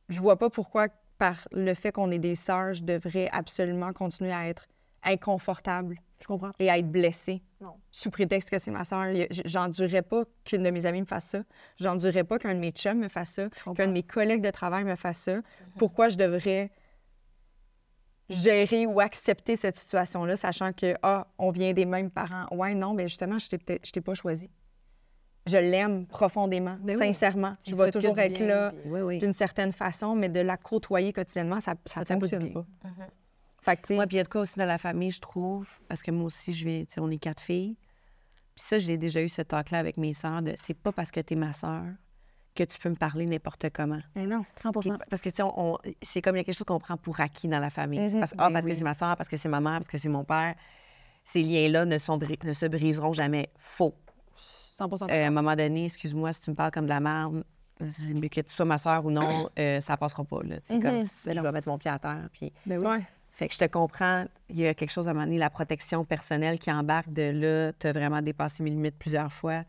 [0.09, 0.87] je vois pas pourquoi,
[1.21, 4.65] par le fait qu'on est des sœurs, je devrais absolument continuer à être
[5.03, 6.49] inconfortable Je comprends.
[6.57, 7.43] et à être blessée.
[7.61, 7.75] Non.
[7.91, 9.05] Sous prétexte que c'est ma sœur.
[9.45, 11.43] J'endurerais pas qu'une de mes amies me fasse ça.
[11.77, 13.49] J'endurerais pas qu'un de mes chums me fasse ça.
[13.75, 15.41] Qu'un de mes collègues de travail me fasse ça.
[15.77, 16.71] Pourquoi je devrais
[18.27, 22.47] gérer ou accepter cette situation-là, sachant que, ah, on vient des mêmes parents?
[22.51, 24.49] Ouais, non, mais justement, je t'ai peut-être- je t'ai pas choisi.
[25.47, 27.05] Je l'aime profondément, Ben oui.
[27.07, 27.55] sincèrement.
[27.65, 29.17] Je vais toujours être bien, là puis- Oui, oui.
[29.17, 32.65] d'une certaine façon, mais de la côtoyer quotidiennement, ça ne fonctionne pas.
[33.91, 36.11] Moi, puis il y a de quoi aussi dans la famille, je trouve, parce que
[36.11, 37.75] moi aussi, je sais, on est quatre filles.
[38.55, 41.19] Puis ça, j'ai déjà eu ce talk-là avec mes sœurs de c'est pas parce que
[41.21, 41.83] tu es ma sœur
[42.53, 44.01] que tu peux me parler n'importe comment.
[44.15, 44.43] mais non.
[44.55, 46.97] 100 Puis- parce que, tu sais, c'est comme il y a quelque chose qu'on prend
[46.97, 47.99] pour acquis dans la famille.
[48.19, 48.77] Parce, ah, Ben parce que oui.
[48.77, 50.55] c'est ma sœur, parce que c'est ma mère, parce que c'est mon père.
[51.23, 53.49] Ces liens-là ne, sont ne se briseront jamais.
[53.57, 53.95] Faux.
[54.89, 57.43] 100 Euh, à un moment donné, excuse-moi, si tu me parles comme de la merde,
[58.15, 60.41] mais que tu sois ma sœur ou non, euh, ça passera pas.
[60.43, 60.57] Là.
[60.63, 61.05] Sais, comme, Mhm.
[61.35, 62.29] je vais mettre mon pied à terre.
[62.33, 62.51] Puis...
[62.65, 62.85] Ben oui.
[62.87, 63.07] Ouais.
[63.31, 65.49] Fait que je te comprends, il y a quelque chose à un moment donné, la
[65.49, 69.63] protection personnelle qui embarque de là, tu as vraiment dépassé mes limites plusieurs fois.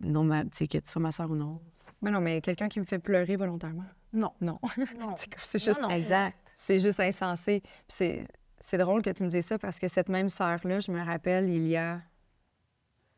[0.00, 1.60] Non, ma- tu sais, que tu sois ma soeur ou non.
[2.00, 3.84] Mais non, mais quelqu'un qui me fait pleurer volontairement.
[4.12, 4.32] Non.
[4.40, 4.58] Non.
[4.98, 5.14] Non.
[5.16, 5.90] C'est c'est juste, non.
[5.90, 6.36] Exact.
[6.54, 7.60] c'est juste insensé.
[7.62, 8.26] Puis c'est,
[8.58, 11.48] c'est drôle que tu me dises ça parce que cette même sœur-là, je me rappelle,
[11.50, 12.00] il y a,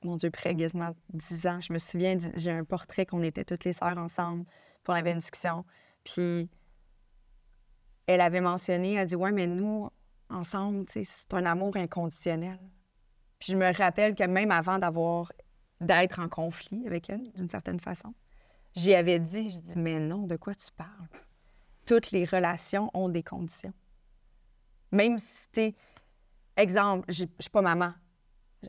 [0.04, 3.64] mon Dieu, près quasiment 10 ans, je me souviens, j'ai un portrait qu'on était toutes
[3.64, 5.64] les sœurs ensemble, puis on avait une discussion.
[6.04, 6.48] Puis
[8.06, 9.90] elle avait mentionné, elle dit Ouais, mais nous,
[10.28, 12.58] ensemble, c'est un amour inconditionnel.
[13.38, 15.32] Puis je me rappelle que même avant d'avoir
[15.80, 18.14] d'être en conflit avec elle, d'une certaine façon,
[18.74, 21.08] j'y avais dit, je dis, mais non, de quoi tu parles?
[21.86, 23.74] Toutes les relations ont des conditions.
[24.92, 25.74] Même si, tu
[26.56, 27.92] exemple, je suis pas maman.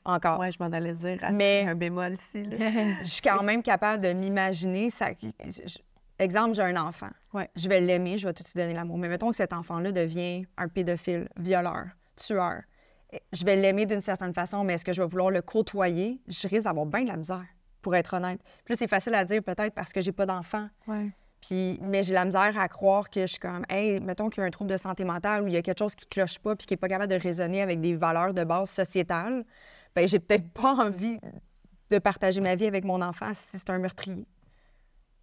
[0.04, 0.40] Encore.
[0.40, 1.18] Ouais, je m'en allais dire.
[1.32, 2.44] Mais- un bémol ici.
[3.04, 4.90] Je suis quand même capable de m'imaginer.
[4.90, 5.10] Ça...
[5.22, 5.78] je-
[6.18, 7.10] Exemple, j'ai un enfant.
[7.34, 7.50] Ouais.
[7.58, 8.98] Je vais l'aimer, je vais tout lui donner l'amour.
[8.98, 12.62] Mais mettons que cet enfant-là devient un pédophile, violeur, tueur.
[13.34, 16.22] Je vais l'aimer d'une certaine façon, mais est-ce que je vais vouloir le côtoyer?
[16.30, 17.44] Je risque d'avoir bien de la misère,
[17.82, 18.40] pour être honnête.
[18.64, 20.70] Puis c'est facile à dire peut-être parce que j'ai pas d'enfant.
[20.88, 21.10] Ouais.
[21.42, 24.44] Puis, mais j'ai la misère à croire que je suis comme, hey, mettons qu'il y
[24.46, 26.56] a un trouble de santé mentale ou il y a quelque chose qui cloche pas
[26.56, 29.44] puis qui est pas capable de raisonner avec des valeurs de base sociétales.
[29.96, 31.20] Ben, j'ai peut-être pas envie
[31.90, 34.28] de partager ma vie avec mon enfant si c'est un meurtrier.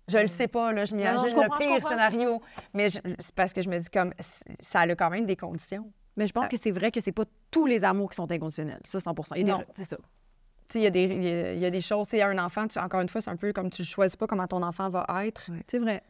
[0.09, 2.43] Je le sais pas, là, je m'imagine le pire scénario.
[2.75, 4.13] Mais c'est parce que je me dis comme,
[4.59, 5.91] ça a quand même des conditions.
[6.17, 8.31] Mais je pense Ça- que c'est vrai que c'est pas tous les amours qui sont
[8.31, 8.81] inconditionnels.
[8.85, 9.65] Ça, 100 Il y a des- Non.
[9.77, 9.97] C'est ça.
[10.75, 12.79] Il y, a y a- il y a des choses, tu sais, un enfant, tu-
[12.79, 15.05] encore une fois, c'est un peu comme tu ne choisis pas comment ton enfant va
[15.27, 15.51] être.
[15.71, 16.03] C'est vrai.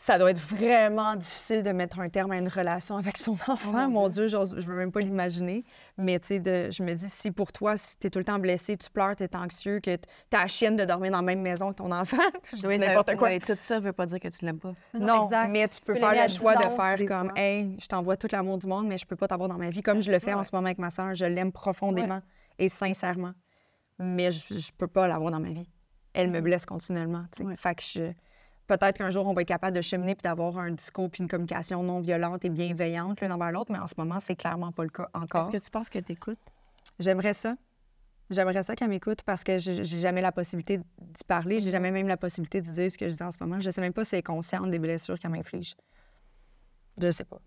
[0.00, 3.88] Ça doit être vraiment difficile de mettre un terme à une relation avec son enfant.
[3.90, 5.64] mon Dieu, j'ose- je veux même pas l'imaginer.
[5.96, 8.24] Mais tu sais, de- je me dis, si pour toi, si tu es tout le
[8.24, 11.22] temps blessé, tu pleures, tu es anxieux, que tu la chienne de dormir dans la
[11.24, 12.16] même maison que ton enfant,
[12.64, 13.26] Oui, n'importe quoi.
[13.28, 14.72] ouais, tout ça veut pas dire que tu l'aimes pas.
[14.94, 15.48] Non, exact.
[15.48, 17.38] mais tu peux peux faire le choix de faire comme, fois.
[17.38, 19.82] hey, je t'envoie tout l'amour du monde, mais je peux pas t'avoir dans ma vie,
[19.82, 21.16] comme je le fais en ce moment avec ma soeur.
[21.16, 22.22] Je l'aime profondément
[22.60, 23.32] et sincèrement,
[23.98, 25.68] mais je, je peux pas l'avoir dans ma vie.
[26.14, 27.24] Elle me blesse continuellement.
[27.32, 27.44] tu sais.
[27.44, 27.56] Ouais.
[27.56, 28.12] Fait que je-
[28.68, 31.28] peut-être qu'un jour, on va être capable de cheminer puis d'avoir un discours puis une
[31.28, 34.84] communication non violente et bienveillante l'un envers l'autre, mais en ce moment, c'est clairement pas
[34.84, 35.48] le cas encore.
[35.48, 36.38] Est-ce que tu penses que tu écoutes?
[37.00, 37.56] J'aimerais ça.
[38.30, 41.60] J'aimerais ça qu'elle m'écoute parce que j'ai jamais la possibilité d'y parler.
[41.60, 43.58] J'ai jamais même la possibilité de dire ce que je dis en ce moment.
[43.58, 45.74] Je sais même pas si elle est consciente des blessures qu'elle m'inflige.
[47.00, 47.38] Je sais pas.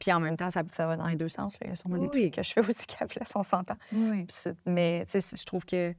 [0.00, 1.52] Puis en même temps, ça, ça va dans les deux sens.
[1.60, 1.66] là.
[1.66, 2.30] Il y a sûrement des Oui.
[2.30, 3.76] trucs que je fais aussi qu'elle on s'entend.
[3.92, 4.26] Oui.
[4.64, 5.94] Mais tu sais, je trouve que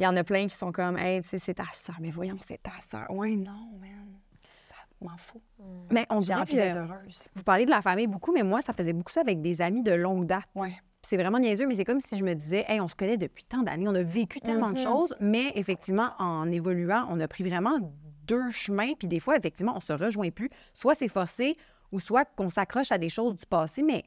[0.00, 1.96] il y en a plein qui sont comme, hey, tu sais, c'est ta soeur.
[2.00, 3.06] Mais voyons, c'est ta soeur.
[3.10, 4.18] Ouais, non, man.
[4.42, 5.42] Ça m'en fout.
[5.90, 7.28] Mais on dirait envie que d'être heureuse.
[7.34, 9.82] vous parlez de la famille beaucoup, mais moi, ça faisait beaucoup ça avec des amis
[9.82, 10.44] de longue date.
[10.54, 10.72] Ouais.
[11.02, 13.44] C'est vraiment niaiseux, mais c'est comme si je me disais, hey, on se connaît depuis
[13.44, 14.84] tant d'années, on a vécu tellement de Mhm.
[14.84, 17.78] choses, mais effectivement, en évoluant, on a pris vraiment
[18.26, 20.50] deux chemins, puis des fois, effectivement, on se rejoint plus.
[20.74, 21.56] Soit c'est forcé,
[21.92, 24.04] ou soit qu'on s'accroche à des choses du passé, mais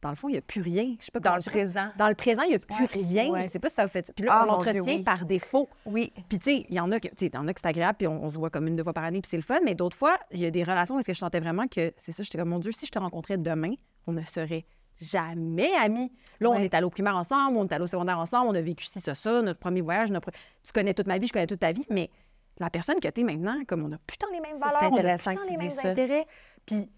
[0.00, 0.94] dans le fond, il n'y a plus rien.
[1.00, 1.88] Je sais pas Dans le présent.
[1.98, 3.30] Dans le présent, il n'y a plus rien.
[3.30, 3.42] ouais.
[3.44, 4.12] Je sais pas si ça vous fait.
[4.14, 5.02] Puis là, Ah, on l'entretient oui.
[5.02, 5.68] par défaut.
[5.86, 6.12] Oui.
[6.28, 7.60] Puis, tu sais, il y en a que, tu sais, il y en a que
[7.60, 9.36] c'est agréable, puis on, on se voit comme une, deux fois par année, puis c'est
[9.36, 9.58] le fun.
[9.64, 11.92] Mais d'autres fois, il y a des relations où est-ce que je sentais vraiment que,
[11.96, 13.74] c'est ça, j'étais comme, mon Dieu, si je te rencontrais demain,
[14.06, 14.64] on ne serait
[15.00, 16.12] jamais amis.
[16.40, 18.60] Là, on est allé au primaire ensemble, on est allé au secondaire ensemble, on a
[18.60, 20.30] vécu ci, ça, ça, notre premier voyage, notre...
[20.30, 22.10] tu connais toute ma vie, je connais toute ta vie, mais
[22.58, 24.98] la personne que tu es maintenant, comme on a putain les mêmes valeurs, on a
[24.98, 26.26] intéressant putain les mêmes intérêts.
[26.66, 26.90] Puis,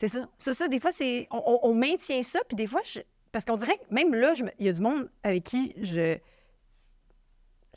[0.00, 0.26] c'est ça.
[0.38, 1.28] Ça, ça, des fois, c'est...
[1.30, 3.00] On, maintient ça, puis des fois, je-
[3.32, 6.18] parce qu'on dirait que même là, je il y a du monde avec qui je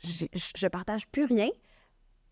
[0.02, 1.48] je, je partage plus rien.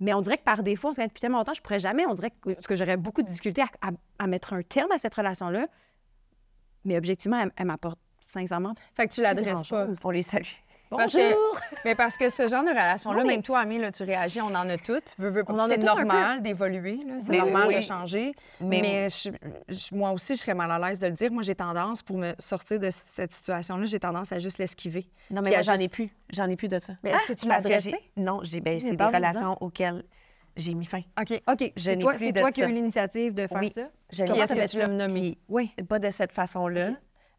[0.01, 2.05] Mais on dirait que par défaut, on se connaît depuis tellement longtemps, je pourrais jamais,
[2.07, 4.91] on dirait que, parce que j'aurais beaucoup de difficultés à, à- à mettre un terme
[4.93, 5.69] à cette relation-là.
[6.85, 8.75] Mais objectivement, elle, elle m'apporte sincèrement.
[8.97, 9.87] Fait que tu l'adresses pas.
[10.03, 10.47] On les salue.
[10.91, 11.61] Bonjour!
[11.85, 13.27] Mais parce que ce genre de relation-là, Oui.
[13.29, 15.15] même toi, Amie, là, tu réagis, on en a toutes.
[15.19, 17.77] C'est normal d'évoluer, là, c'est normal oui.
[17.77, 18.33] de changer.
[18.61, 19.31] Mais, Mais- je-
[19.69, 21.31] je- moi aussi, je serais mal à l'aise de le dire.
[21.33, 25.09] Moi, j'ai tendance, pour me sortir de cette situation-là, j'ai tendance à juste l'esquiver.
[25.31, 26.11] Non, mais moi, j'en ai plus.
[26.33, 26.95] J'en ai plus de ça.
[27.03, 27.95] Mais est-ce que tu l'as que adressé?
[28.17, 30.05] Non, j'ai, ben, c'est des relations auxquelles
[30.57, 31.01] j'ai mis fin.
[31.21, 31.41] OK.
[31.51, 33.73] OK, c'est toi, plus de toi qui as eu l'initiative de faire Oui.
[33.75, 33.89] ça?
[34.13, 34.89] Je n'ai est-ce que tu l'as ça.
[34.89, 35.39] nommé?
[35.49, 35.73] Oui.
[35.89, 36.91] Pas de cette façon-là.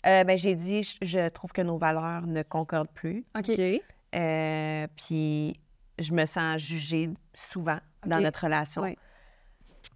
[0.05, 3.23] Euh, ben, j'ai dit, je, je trouve que nos valeurs ne concordent plus.
[3.37, 3.49] OK.
[3.51, 3.81] OK.
[4.13, 5.59] Euh, puis
[5.99, 8.81] je me sens jugée souvent dans notre relation.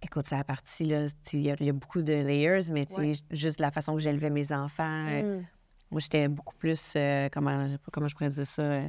[0.02, 2.86] Écoute, c'est la partie, là, il y, a- y a beaucoup de layers, mais
[3.30, 5.06] juste la façon que j'élevais mes enfants.
[5.08, 5.44] euh, Mm.
[5.90, 8.80] moi, j'étais beaucoup plus, euh, comment, comment je pourrais dire ça,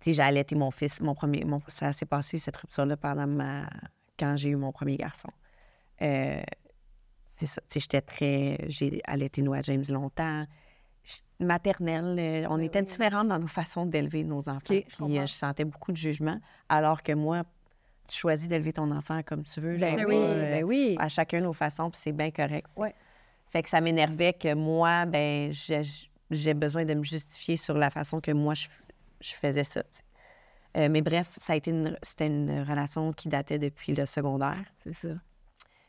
[0.00, 3.68] sais, j'ai allaité mon fils, mon premier, mon- ça s'est passé, cette rupture-là, pendant ma,
[4.18, 5.28] quand j'ai eu mon premier garçon.
[6.00, 10.44] C'est ça, j'étais très, j'ai allaité Noah James longtemps.
[11.40, 14.60] Maternelle, euh, on était différentes dans nos façons d'élever nos enfants.
[14.70, 17.44] Ben je Puis euh, je sentais beaucoup de jugement, alors que moi,
[18.08, 19.76] tu choisis d'élever ton enfant comme tu veux.
[19.76, 20.96] Ben oui, euh, ben oui.
[20.98, 22.68] à chacun nos façons, puis c'est bien correct.
[22.76, 22.94] Ouais.
[23.50, 25.52] Fait que ça m'énervait que moi, ben,
[26.30, 28.66] j'ai besoin de me justifier sur la façon que moi, je,
[29.20, 29.82] je faisais ça.
[30.76, 34.64] Euh, mais bref, ça a été une, c'était une relation qui datait depuis le secondaire.
[34.84, 35.08] C'est ça.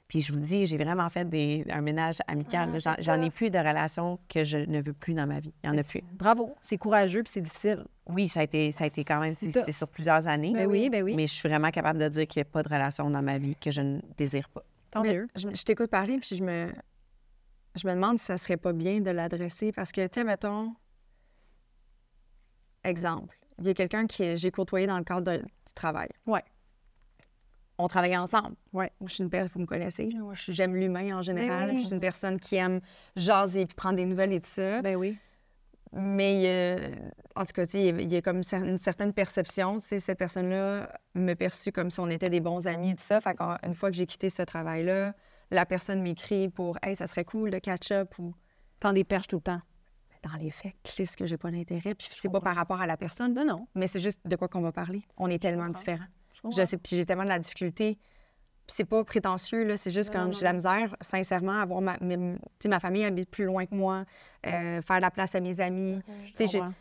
[0.09, 2.71] Puis je vous dis, j'ai vraiment fait des, un ménage amical.
[2.73, 2.95] là.
[2.99, 5.53] J'en- ai plus de relations que je ne veux plus dans ma vie.
[5.63, 6.01] Il n'y en a plus.
[6.13, 6.55] Bravo.
[6.61, 7.85] C'est courageux puis c'est difficile.
[8.07, 10.51] Oui, ça a été, ça a été quand même, C'est sur plusieurs années.
[10.53, 11.13] Ben oui, ben oui.
[11.15, 13.37] Mais je suis vraiment capable de dire qu'il n'y a pas de relation dans ma
[13.37, 14.63] vie que je ne désire pas.
[14.91, 15.27] Tant mieux.
[15.35, 16.73] Je, je t'écoute parler, puis je me,
[17.75, 20.73] je me demande si ça serait pas bien de l'adresser parce que, tu sais, mettons,
[22.83, 26.09] exemple, il y a quelqu'un que j'ai côtoyé dans le cadre de- du travail.
[26.25, 26.43] Ouais.
[27.81, 28.55] On travaillait ensemble.
[28.73, 28.91] Ouais.
[28.99, 30.19] Moi, je suis une personne, vous me connaissez, là.
[30.19, 31.71] Moi, j'aime l'humain en général.
[31.71, 31.77] oui.
[31.79, 32.81] Je suis une personne qui aime
[33.15, 34.81] jaser puis prendre des nouvelles et tout ça.
[34.81, 35.17] Ben oui.
[35.91, 36.95] Mais euh,
[37.35, 39.79] en tout cas, il y a- comme une certaine perception.
[39.79, 43.19] Cette personne-là me perçut comme si on était des bons amis et tout ça.
[43.21, 45.15] Fait qu'une fois que j'ai quitté ce travail-là,
[45.49, 48.33] la personne m'écrit pour Hey, ça serait cool de catch-up ou
[48.79, 49.61] Tends des perches tout le temps.
[50.21, 51.95] dans les faits, Clis, que j'ai pas d'intérêt.
[51.95, 53.67] Puis c'est pas par rapport à la personne, non, non.
[53.73, 55.01] Mais c'est juste de quoi qu'on va parler.
[55.17, 56.05] On est tellement différents.
[56.45, 57.97] Je sais, puis j'ai tellement de la difficulté.
[58.65, 59.77] Puis c'est pas prétentieux, là.
[59.77, 61.97] C'est juste Non, comme j'ai la misère, sincèrement, avoir ma...
[61.99, 64.05] ma famille habite plus loin que moi,
[64.45, 66.01] euh, faire la place à mes amis.
[66.37, 66.71] Comprends.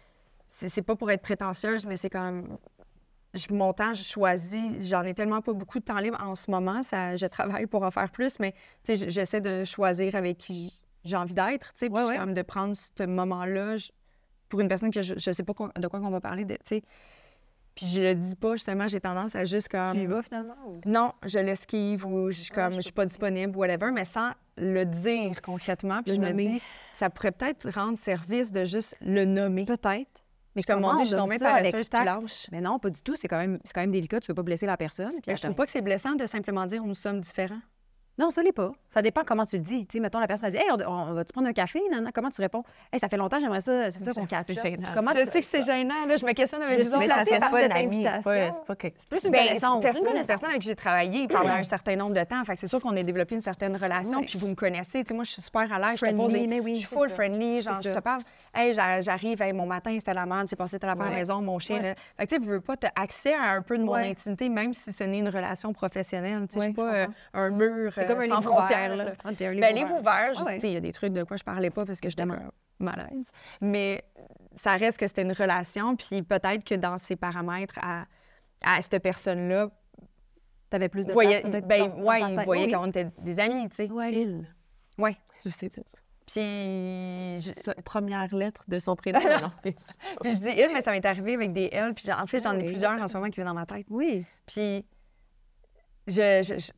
[0.46, 2.58] c'est pas pour être prétentieuse, mais c'est comme...
[3.50, 4.88] Mon temps, je choisis.
[4.88, 6.82] J'en ai tellement pas beaucoup de temps libre en ce moment.
[6.82, 8.54] Ça, je travaille pour en faire plus, mais
[8.86, 11.72] j'essaie de choisir avec qui j'ai envie d'être.
[11.74, 13.76] tu sais, Puis Ouais, de prendre ce moment-là
[14.48, 16.46] pour une personne que je, je sais pas de quoi qu'on va parler.
[16.46, 16.82] tu sais.
[17.78, 19.92] Puis je le dis pas, justement, j'ai tendance à juste comme...
[19.94, 20.56] Tu y vas finalement?
[20.66, 24.04] ou- Non, je l'esquive ou je suis comme, je je suis pas disponible, whatever, mais
[24.04, 26.02] sans le dire concrètement.
[26.02, 26.60] Puis Le je me dis,
[26.92, 29.64] ça pourrait peut-être rendre service de juste le nommer.
[29.64, 30.24] Peut-être.
[30.56, 32.48] Mais comme on je suis tombée paresseuse lâche.
[32.50, 33.14] Mais non, pas du tout.
[33.14, 34.18] C'est quand même, quand même délicat.
[34.18, 35.12] Tu veux pas blesser la personne.
[35.24, 37.60] puis je trouve pas que c'est blessant de simplement dire nous sommes différents.
[38.18, 38.72] Non, ça l'est pas.
[38.88, 39.86] Ça dépend comment tu le dis.
[39.86, 41.80] Tu sais, mettons, la personne a dit Hey, on, on va-tu prendre un café?
[41.92, 42.10] Non, non.
[42.12, 42.64] Comment tu réponds?
[42.92, 43.90] Hey, ça fait longtemps, j'aimerais ça.
[43.90, 44.46] C'est ça qu'on catch.
[44.46, 44.88] C'est gênant.
[44.94, 46.98] Comment je tu- sais que c'est gênant, là, je me questionne avec vous autres.
[46.98, 48.98] Mais par pas une amie, c'est pas, c'est pas quelque...
[49.08, 49.82] plus une connaissance.
[49.82, 52.44] c'est personne, une personne avec qui j'ai travaillé pendant un certain nombre de temps.
[52.44, 55.02] Fait que c'est sûr qu'on a développé une certaine relation, puis vous me connaissez.
[55.04, 56.00] Tu sais, moi, je suis super à l'aise.
[56.00, 57.62] Je Je suis c'est full friendly.
[57.62, 58.22] Genre, C'est je te parle.
[58.54, 61.94] Hey, j'a- j'arrive, mon matin, c'était la merde, c'est passé à la raison, mon chien.
[62.16, 65.04] Fait que tu veux pas accès à un peu de mon intimité, même si ce
[65.04, 66.46] n'est une relation professionnelle.
[66.48, 68.58] Tu sais, je suis pas euh, un mur C'est comme euh, un sans livre ouvert,
[68.66, 68.96] frontières.
[68.96, 69.12] là.
[69.24, 70.00] Ah, un Ben, livre ouvert.
[70.00, 70.60] ouvert, Ah ouais.
[70.60, 72.26] sais, il y a des trucs de quoi je parlais pas parce que j'étais
[72.80, 73.30] malaise.
[73.60, 74.04] Mais
[74.54, 78.06] ça reste que c'était une relation, puis peut-être que dans ses paramètres à,
[78.64, 79.68] à cette personne-là,
[80.70, 83.66] T'avais plus de voyait, place, ben, dans- ouais, il voyait Oui, qu'on était des amis,
[83.70, 83.88] tu sais.
[83.90, 84.12] oui.
[84.12, 84.46] Il.
[85.02, 85.16] Ouais.
[85.42, 85.96] Je sais ça.
[86.26, 89.18] Puis, je, Sa première lettre de son prénom.
[89.42, 89.50] non.
[89.62, 89.74] puis
[90.26, 91.94] je dis il, mais ça m'est arrivé avec des L.
[91.94, 92.64] Puis en fait, j'en ai Oui.
[92.66, 93.86] plusieurs en ce moment qui viennent dans ma tête.
[93.88, 94.26] Oui.
[94.44, 94.84] Puis,
[96.06, 96.70] je, je, je,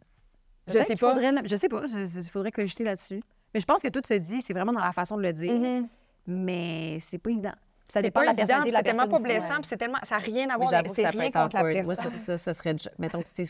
[0.78, 1.14] je sais pas.
[1.14, 1.82] faudrait- je sais pas.
[1.86, 3.22] Il faudrait cogiter là-dessus.
[3.52, 5.52] Mais je pense que tout se dit, c'est vraiment dans la façon de le dire.
[5.52, 5.88] Mhm.
[6.26, 7.52] Mais c'est pas évident.
[7.88, 9.98] Ça C'est dépend pas de la évident, c'est tellement personne pas blessant, puis c'est tellement...
[10.04, 10.92] Ça n'a rien à voir avec...
[10.94, 11.84] C'est rien contre la awkward.
[11.86, 12.10] Moi, personne.
[12.10, 12.76] ça, ça, ça serait...
[13.00, 13.44] Mettons que c'est...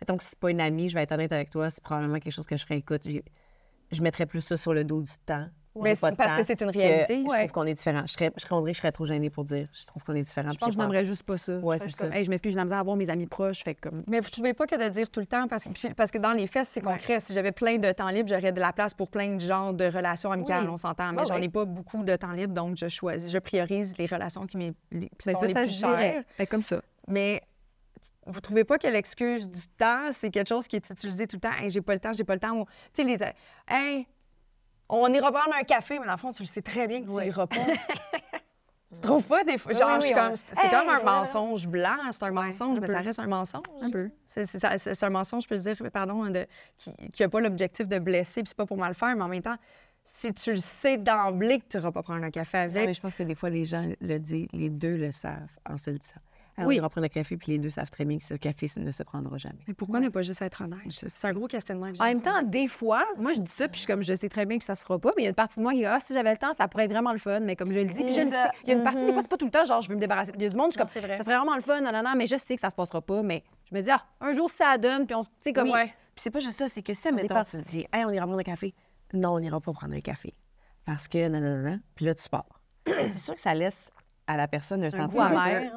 [0.00, 2.32] Mettons que c'est pas une amie, je vais être honnête avec toi, c'est probablement quelque
[2.32, 2.78] chose que je ferais.
[2.78, 3.02] Écoute,
[3.90, 5.46] je mettrais plus ça sur le dos du temps.
[5.82, 7.22] Mais pas de parce que c'est une que réalité.
[7.28, 8.02] Je trouve qu'on est différents.
[8.06, 9.66] Je serais, je serais, je trop gênée pour dire.
[9.72, 10.52] Je trouve qu'on est différents.
[10.52, 11.56] Je pense que je n'aimerais juste pas ça.
[11.58, 12.16] Ouais, Je c'est suis comme, ça.
[12.18, 13.62] Hey, je m'excuse, j'ai la misère à voir mes amis proches.
[13.62, 14.02] Fait comme.
[14.06, 16.18] Mais vous trouvez pas que de dire tout le temps, parce que, puis- parce que
[16.18, 17.20] dans les faits, c'est concret.
[17.20, 19.84] Si j'avais plein de temps libre, j'aurais de la place pour plein de genres de
[19.84, 20.70] relations amicales, Oui.
[20.72, 21.12] on s'entend.
[21.12, 21.44] Mais Ouais, j'en ouais.
[21.44, 24.74] ai pas beaucoup de temps libre, donc je choisis, je priorise les relations qui, m'est-
[24.90, 26.22] les- qui Ben, sont ça, les ça plus chères.
[26.36, 26.80] Fait comme ça.
[27.06, 27.40] Mais
[28.26, 31.40] vous trouvez pas que l'excuse du temps, c'est quelque chose qui est utilisé tout le
[31.40, 31.52] temps?
[31.58, 32.64] Hey, j'ai pas le temps, j'ai pas le temps.
[32.92, 33.16] Tu sais, les.
[33.66, 34.06] Hey,
[34.88, 37.06] on ira prendre un café, mais dans le fond, tu le sais très bien que
[37.06, 37.28] tu Ouais.
[37.28, 37.56] iras pas.
[38.94, 39.72] tu trouves pas des fois?
[39.72, 40.34] Genre, oui, oui, comme.
[40.36, 41.18] C'est Hey, comme un voilà.
[41.20, 43.62] mensonge blanc, c'est un mensonge, mais ça reste un mensonge.
[43.82, 44.10] Un peu.
[44.24, 46.46] C'est un mensonge, je peux dire, pardon, de,
[47.12, 49.42] qui n'a pas l'objectif de blesser, puis c'est pas pour mal faire, mais en même
[49.42, 49.56] temps,
[50.04, 52.94] si tu le sais d'emblée que tu n'iras pas prendre un café Non, avec, mais
[52.94, 55.90] je pense que des fois, les gens le disent, les deux le savent en se
[55.90, 56.16] le disant.
[56.58, 56.74] Alors, Oui.
[56.74, 58.90] On ira prendre un café, puis les deux savent très bien que ce café ne
[58.90, 59.60] se prendra jamais.
[59.66, 60.78] mais pourquoi ne pas juste être honnête?
[60.90, 62.02] C'est un gros questionnement que j'ai.
[62.02, 64.28] En même temps, des fois, moi, je dis ça, puis je suis comme, je sais
[64.28, 65.72] très bien que ça se fera pas, mais il y a une partie de moi
[65.72, 67.70] qui dit, ah, si j'avais le temps, ça pourrait être vraiment le fun, mais comme
[67.72, 68.48] je le dis, puis je le sais.
[68.64, 69.94] Il y a une partie, des fois, c'est pas tout le temps, genre, je veux
[69.94, 70.32] me débarrasser.
[70.34, 71.16] Il y a du monde, je suis comme, c'est vrai.
[71.16, 73.00] ça serait vraiment le fun, non, non, non, mais je sais que ça se passera
[73.00, 75.70] pas, mais je me dis, ah, un jour, ça donne, puis on, tu sais, comme,
[75.70, 75.86] Ouais.
[75.86, 78.26] Puis c'est pas juste ça, c'est que si, mettons, tu te dis, hey, on ira
[78.26, 78.74] prendre un café.
[79.12, 80.34] Non, on n'ira pas prendre un café.
[80.84, 81.80] Parce que, non, non, non, non.
[81.94, 82.44] Puis là, tu pars.
[82.86, 83.90] c'est sûr que ça laisse
[84.28, 85.24] à la personne un un goût sentiment.
[85.40, 85.72] amer.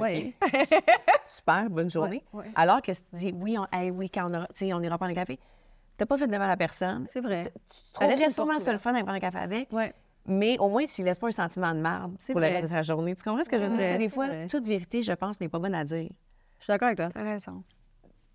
[0.00, 0.34] Ouais.
[1.24, 2.22] Super, bonne journée.
[2.32, 2.50] Ouais, ouais.
[2.54, 4.80] Alors que si tu dis, oui, on, hey, oui, quand on, aura, tu sais, on
[4.82, 5.38] ira prendre un café,
[5.96, 7.06] t'as pas fait devant la personne.
[7.08, 7.42] C'est vrai.
[7.44, 9.92] Tu trouverais une sûrement ça le fun d'aller prendre un café avec, Ouais.
[10.26, 12.56] mais au moins, tu ne laisses pas un sentiment de merde pour le vrai.
[12.58, 13.14] reste de la journée.
[13.14, 13.98] Tu comprends ce que je veux dire?
[13.98, 14.46] Des fois, vrai.
[14.46, 16.08] toute vérité, je pense, n'est pas bonne à dire.
[16.58, 17.08] Je suis d'accord avec toi.
[17.12, 17.62] T'as raison.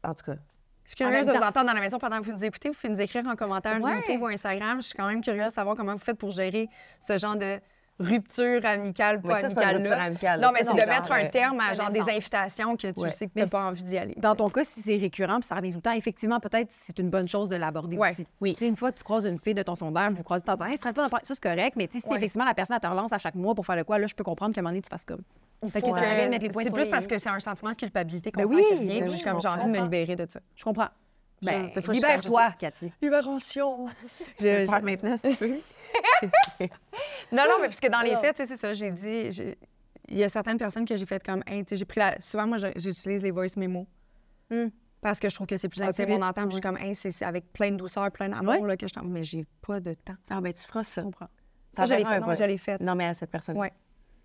[0.03, 0.35] En tout cas.
[0.83, 2.69] Je suis curieuse de vous entendre dans la maison pendant que vous nous écoutez.
[2.69, 3.97] Vous pouvez nous écrire en commentaire Ouais.
[3.97, 4.79] YouTube ou Instagram.
[4.81, 6.69] Je suis quand même curieuse de savoir comment vous faites pour gérer
[6.99, 7.59] ce genre de
[7.99, 9.99] rupture amicale, pas ça, pas amicale.
[10.01, 12.91] amicale, Non, mais Ça, c'est de mettre un euh, terme à genre des invitations que
[12.91, 13.09] tu Ouais.
[13.09, 14.15] sais que tu n'as pas envie d'y aller.
[14.17, 16.99] Dans ton cas, si c'est récurrent puis ça revient tout le temps, effectivement, peut-être c'est
[16.99, 18.11] une bonne chose de l'aborder Ouais.
[18.11, 18.27] aussi.
[18.41, 18.55] Oui.
[18.61, 20.93] Une fois, tu croises une fille de ton secondaire, vous croisez temps, Hey, ce serait
[20.95, 22.17] ça c'est correct, mais si Ouais.
[22.17, 24.23] effectivement la personne te relance à chaque mois pour faire le quoi, là, je peux
[24.23, 25.21] comprendre qu'à un moment donné, tu fasses comme.
[25.61, 28.65] Que ça que- C'est plus parce que c'est un sentiment de culpabilité Ben constant oui,
[28.67, 28.99] qui revient.
[29.01, 30.39] ben puis comme, j'ai envie de me libérer de ça.
[30.55, 30.89] Je comprends.
[31.41, 32.91] Ben, des fois, je suis comme, libère-toi, Cathy.
[33.01, 33.87] Libération!
[34.39, 35.59] Je vais le faire maintenant, si tu veux?
[37.31, 39.29] Non, non, mais parce que dans les faits, tu sais, c'est ça, j'ai dit,
[40.07, 42.19] il y a certaines personnes que j'ai faites comme, hey, j'ai pris la.
[42.19, 43.87] Souvent, moi, j'utilise les voice memos.
[44.49, 44.67] Hmm.
[45.01, 46.77] Parce que je trouve que c'est plus Ah, intime, on entend, puis je suis comme,
[46.77, 49.03] hey, c'est avec plein de douceur, plein d'amour, là, que je t'en.
[49.03, 50.15] Mais j'ai pas de temps.
[50.29, 51.01] Ah, ben, tu feras ça.
[51.01, 51.27] Je comprends.
[51.71, 52.15] Ça, je l'ai T'enverras fait.
[52.23, 52.85] un Non.
[52.85, 53.57] Non, mais à cette personne.
[53.57, 53.71] Ouais.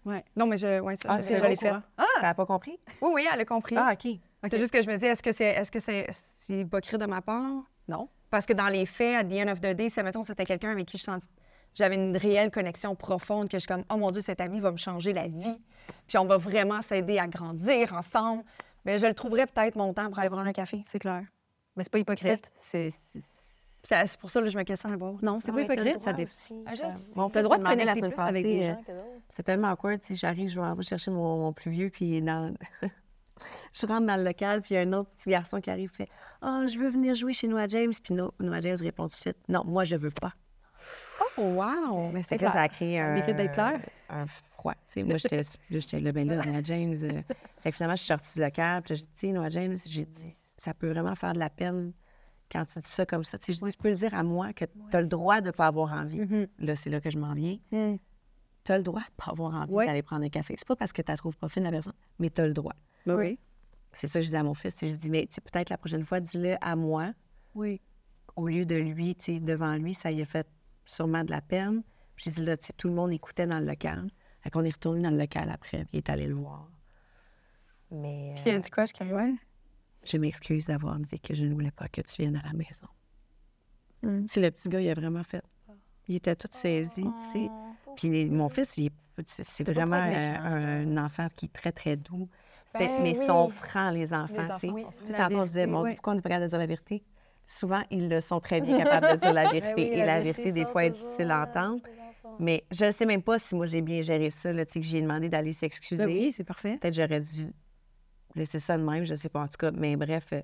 [0.04, 0.24] Ouais.
[0.36, 1.56] Non, mais je, ouais, ça, Ah, fait.
[1.56, 1.82] courant.
[1.98, 2.78] Ah, t'as pas compris?
[3.02, 3.76] Oui, oui, elle a compris.
[3.76, 4.18] Ah, OK.
[4.48, 6.06] C'est juste que je me dis, est-ce que c'est est-ce que c'est
[6.48, 7.64] hypocrite de ma part?
[7.88, 8.08] Non.
[8.30, 10.70] Parce que dans les faits, à the end of the day, si, mettons, c'était quelqu'un
[10.70, 11.26] avec qui je sentais
[11.74, 14.72] j'avais une réelle connexion profonde, que je suis comme, oh mon Dieu, cet ami va
[14.72, 15.58] me changer la vie,
[16.06, 18.44] puis on va vraiment s'aider à grandir ensemble,
[18.84, 20.82] mais je le trouverais peut-être mon temps pour aller prendre un café.
[20.86, 21.24] C'est clair.
[21.76, 22.50] Mais c'est pas hypocrite.
[22.60, 22.90] C'est.
[24.20, 25.18] pour ça que je me questionne d'abord.
[25.22, 26.00] Non, c'est pas hypocrite.
[26.00, 26.26] Ça dé...
[26.66, 26.72] Ah,
[27.16, 29.02] Mon T'as fils le droit de demandait la connecter semaine passée, des euh.
[29.28, 30.02] C'est tellement awkward.
[30.02, 32.54] Si j'arrive, je vais aller chercher mon, mon plus vieux, puis dans...
[33.72, 35.90] je rentre dans le local, puis il y a un autre petit garçon qui arrive,
[35.90, 36.08] fait
[36.42, 37.92] Oh, je veux venir jouer chez Noah James.
[38.02, 40.32] Puis no- Noah James répond tout de suite Non, moi, je veux pas.
[41.38, 42.10] Oh, wow!
[42.12, 43.12] Mais c'est que là, ça a créé un.
[43.14, 43.80] mérite d'être clair.
[44.08, 44.74] Un froid.
[44.74, 46.96] Tu sais, moi, j'étais là, j'étais là, ben là, Noah James.
[47.04, 47.22] euh.
[47.60, 49.76] Fait que finalement, je suis sortie du local, puis j'ai dit Tu sais, Noah James,
[49.86, 51.92] j'ai dit Ça peut vraiment faire de la peine
[52.50, 53.38] quand tu dis ça comme ça.
[53.38, 55.40] Tu sais, je dis, tu peux le dire à moi que tu as le droit
[55.40, 56.20] de ne pas avoir envie.
[56.22, 56.48] Mhm.
[56.58, 57.56] Là, c'est là que je m'en viens.
[57.70, 57.96] Hmm.
[58.64, 60.54] Tu as le droit de pas avoir envie d'aller prendre un café.
[60.58, 62.52] C'est pas parce que tu la trouves pas fine, la personne, mais tu as le
[62.52, 62.74] droit.
[63.06, 63.38] Ben oui.
[63.92, 64.76] C'est ça que je dis à mon fils.
[64.80, 67.12] Je dis, mais tu sais, peut-être la prochaine fois, dis-le à moi
[67.54, 67.80] Oui.
[68.36, 70.46] au lieu de lui, tu sais, devant lui, ça y a fait
[70.84, 71.82] sûrement de la peine.
[72.14, 74.10] Puis J'ai dit, là, tu sais, tout le monde écoutait dans le local.
[74.42, 76.68] Fait qu'on est retourné dans le local après, puis il est allé le voir.
[77.90, 79.34] Mais Puis il euh, a dit quoi, je suis curieuse?
[80.04, 82.86] je m'excuse d'avoir dit que je ne voulais pas que tu viennes à la maison.
[84.02, 84.22] Mm.
[84.22, 85.42] Tu sais, le petit gars, il a vraiment fait.
[86.08, 87.48] Il était tout saisi, tu sais.
[87.96, 88.92] Puis les- mon fils, il est-
[89.26, 92.28] c'est vraiment un enfant qui est très, très doux.
[92.78, 93.24] Ben mais ils oui.
[93.26, 94.34] sont francs, les enfants.
[94.36, 94.52] Les tu sais.
[94.52, 94.84] enfants, oui.
[95.00, 96.66] Tu sais, tantôt, on disait, mon Dieu, pourquoi on n'est pas capable de dire la
[96.66, 97.02] vérité?
[97.46, 99.74] Souvent, ils le sont très bien capables de dire la vérité.
[99.74, 101.82] Ben oui, Et la vérité des fois, est difficile à euh, entendre.
[102.38, 104.52] Mais je ne sais même pas si moi, j'ai bien géré ça.
[104.52, 106.04] Là, tu sais, que j'ai demandé d'aller s'excuser.
[106.06, 106.76] Ben oui, c'est parfait.
[106.80, 107.52] Peut-être j'aurais dû
[108.36, 109.40] laisser ça de même, je sais pas.
[109.40, 110.40] En tout cas, mais bref, euh,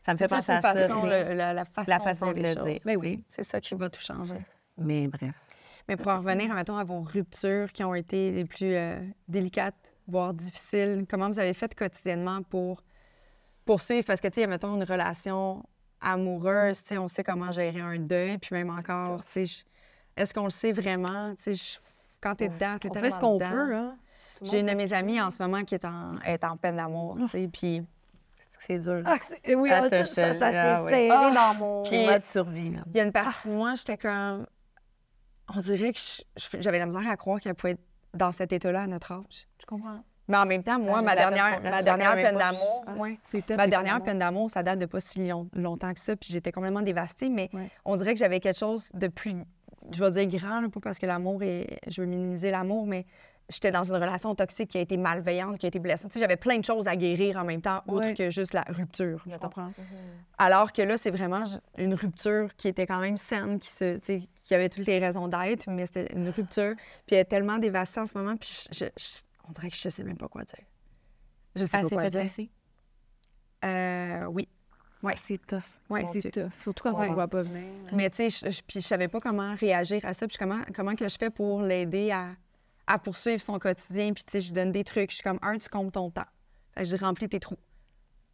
[0.00, 0.74] ça me fait penser à ça.
[0.74, 2.80] façon, le- la, la façon, La façon de le dire.
[2.84, 3.22] Ben.
[3.28, 4.38] C'est ça qui va tout changer.
[4.78, 5.32] Mais bref.
[5.88, 9.92] Mais pour en revenir, mettons, à vos ruptures qui ont été les plus euh, délicates,
[10.06, 12.82] voire difficiles, comment vous avez fait quotidiennement pour
[13.64, 14.06] poursuivre?
[14.06, 15.64] Parce que, tu sais, mettons, une relation
[16.00, 19.64] amoureuse, tu sais, on sait comment gérer un deuil, puis même encore, tu sais,
[20.16, 21.34] est-ce qu'on le sait vraiment?
[21.36, 21.78] Tu sais, je-
[22.20, 23.96] quand t'es dedans, t'es On fait tellement ce qu'on peut, hein.
[24.42, 27.16] J'ai une de mes amies en ce moment qui est en, est en peine d'amour,
[27.18, 27.82] tu sais, puis...
[28.38, 29.02] C'est que c'est dur.
[29.06, 31.08] Ah, c'est- oui, Ah, ah, ça, ça, ça ah, s'est oui.
[31.10, 31.30] Ah.
[31.34, 31.82] dans mon...
[31.84, 32.74] Puis- mode survie.
[32.88, 34.46] Il y a une partie de moi, j'étais comme...
[35.54, 35.98] On dirait que
[36.60, 37.80] j'avais la misère à croire qu'elle pouvait être
[38.12, 39.46] dans cet état-là à notre âge.
[39.68, 40.00] Je comprends.
[40.28, 42.94] Mais en même temps, moi, Ah, ma dernière, pas- ma dernière peine d'amour, Ah.
[42.94, 43.18] ouais.
[43.56, 46.50] Ma dernière peine d'amour, ça date de pas si long- longtemps que ça, puis j'étais
[46.50, 47.68] complètement dévastée, mais Ouais.
[47.84, 49.34] on dirait que j'avais quelque chose de plus,
[49.92, 53.06] je vais dire grand, là, pas parce que l'amour est, je veux minimiser l'amour, mais
[53.48, 56.10] j'étais dans une relation toxique qui a été malveillante, qui a été blessante.
[56.10, 58.64] Tu sais, j'avais plein de choses à guérir en même temps, autre que juste la
[58.68, 59.22] rupture.
[59.28, 59.70] Je comprends.
[60.38, 61.44] Alors que là, c'est vraiment
[61.78, 64.98] une rupture qui était quand même saine, qui, se, tu sais, qui avait toutes les
[64.98, 66.74] raisons d'être, mais c'était une rupture.
[67.06, 69.76] Puis elle est tellement dévastée en ce moment, puis je- je- je- on dirait que
[69.76, 70.64] je sais même pas quoi dire.
[71.54, 72.22] Je sais Ah, pas quoi dire.
[72.22, 72.50] laisser?
[73.64, 74.48] Euh, oui.
[75.02, 75.60] Ouais, c'est tough.
[75.88, 76.50] Ouais, Mon C'est tough.
[76.62, 77.06] Surtout quand Ouais.
[77.06, 77.64] on ne voit pas venir.
[77.92, 81.08] Mais tu sais, je, je savais pas comment réagir à ça, puis comment, comment que
[81.08, 82.34] je fais pour l'aider à,
[82.86, 84.12] à poursuivre son quotidien.
[84.12, 85.10] Puis tu sais, je lui donne des trucs.
[85.10, 86.24] Je suis comme, un, tu comptes ton temps.
[86.74, 87.58] Fait que je remplis tes trous.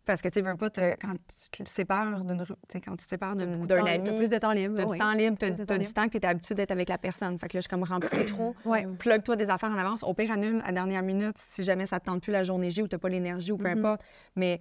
[0.04, 1.14] Parce que tu veux pas, te- quand
[1.52, 4.50] tu te sépares d'une, tu quand tu te sépares d'un, ami, T'as plus de temps
[4.52, 4.74] libre.
[4.76, 4.92] T'as oui.
[4.92, 7.38] du temps libre, t'as temps du temps que t'étais habitué d'être avec la personne.
[7.38, 8.54] Fait que là, je suis comme remplis tes trous.
[8.64, 8.86] Ouais.
[8.98, 10.02] Plug-toi des affaires en avance.
[10.02, 12.70] Au pire, annule à la dernière minute si jamais ça te tente plus la journée
[12.70, 14.02] J ou t'as pas l'énergie ou peu importe.
[14.34, 14.58] Mais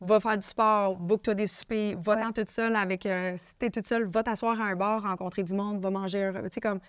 [0.00, 3.04] va faire du sport, book-toi des soupers, va-t'en toute seule avec...
[3.04, 6.30] euh, si t'es toute seule, va t'asseoir à un bar, rencontrer du monde, va manger.
[6.44, 6.80] Tu sais, comme,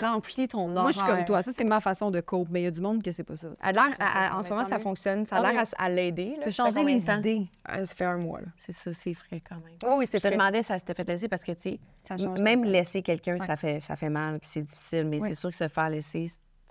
[0.00, 0.82] remplis ton horaire.
[0.82, 1.42] Moi, je suis comme toi.
[1.42, 2.48] Ça, c'est ma façon de cope.
[2.50, 3.48] Mais il y a du monde que c'est pas ça.
[3.60, 3.96] À l'air-
[4.34, 5.24] en ce moment, ça fonctionne.
[5.26, 6.36] Ça a Ah l'air à l'aider.
[6.42, 7.48] fait changer les idées.
[7.70, 8.46] Euh, ça fait un mois, là.
[8.56, 9.76] C'est ça, c'est frais quand même.
[9.84, 12.28] Oui, oui, c'est Je te demandais si ça s'était fait laisser parce que, tu sais,
[12.40, 13.46] même laisser quelqu'un, Ouais.
[13.46, 16.26] ça, fait, ça fait mal, puis c'est difficile, mais c'est sûr que se faire laisser,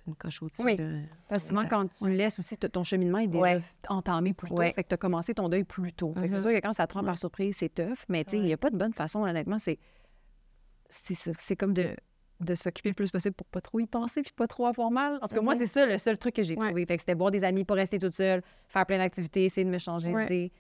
[0.08, 0.62] une coche au-dessus.
[0.64, 0.78] Oui.
[1.28, 3.62] Parce que souvent, quand tu le laisses aussi, ton cheminement est déjà Ouais.
[3.90, 4.56] entamé plus tôt.
[4.58, 4.74] Ouais.
[4.74, 6.14] Fait que tu as commencé ton deuil plus tôt.
[6.16, 6.38] Fait que Mhm.
[6.38, 7.98] c'est sûr que quand ça te prend par surprise, c'est tough.
[8.10, 9.60] Mais tu sais, il n'y a pas de bonne façon, honnêtement.
[9.60, 9.78] C'est
[10.90, 11.32] c'est ça.
[11.38, 11.96] C'est comme de,
[12.40, 15.20] de s'occuper le plus possible pour pas trop y penser puis pas trop avoir mal.
[15.22, 15.60] En tout cas, moi, Mhm.
[15.62, 16.66] c'est ça le seul truc que j'ai Ouais.
[16.68, 16.86] trouvé.
[16.86, 19.70] Fait que c'était boire des amis, pas rester toute seule, faire plein d'activités, essayer de
[19.70, 20.24] me changer Ouais.
[20.24, 20.52] d'idée,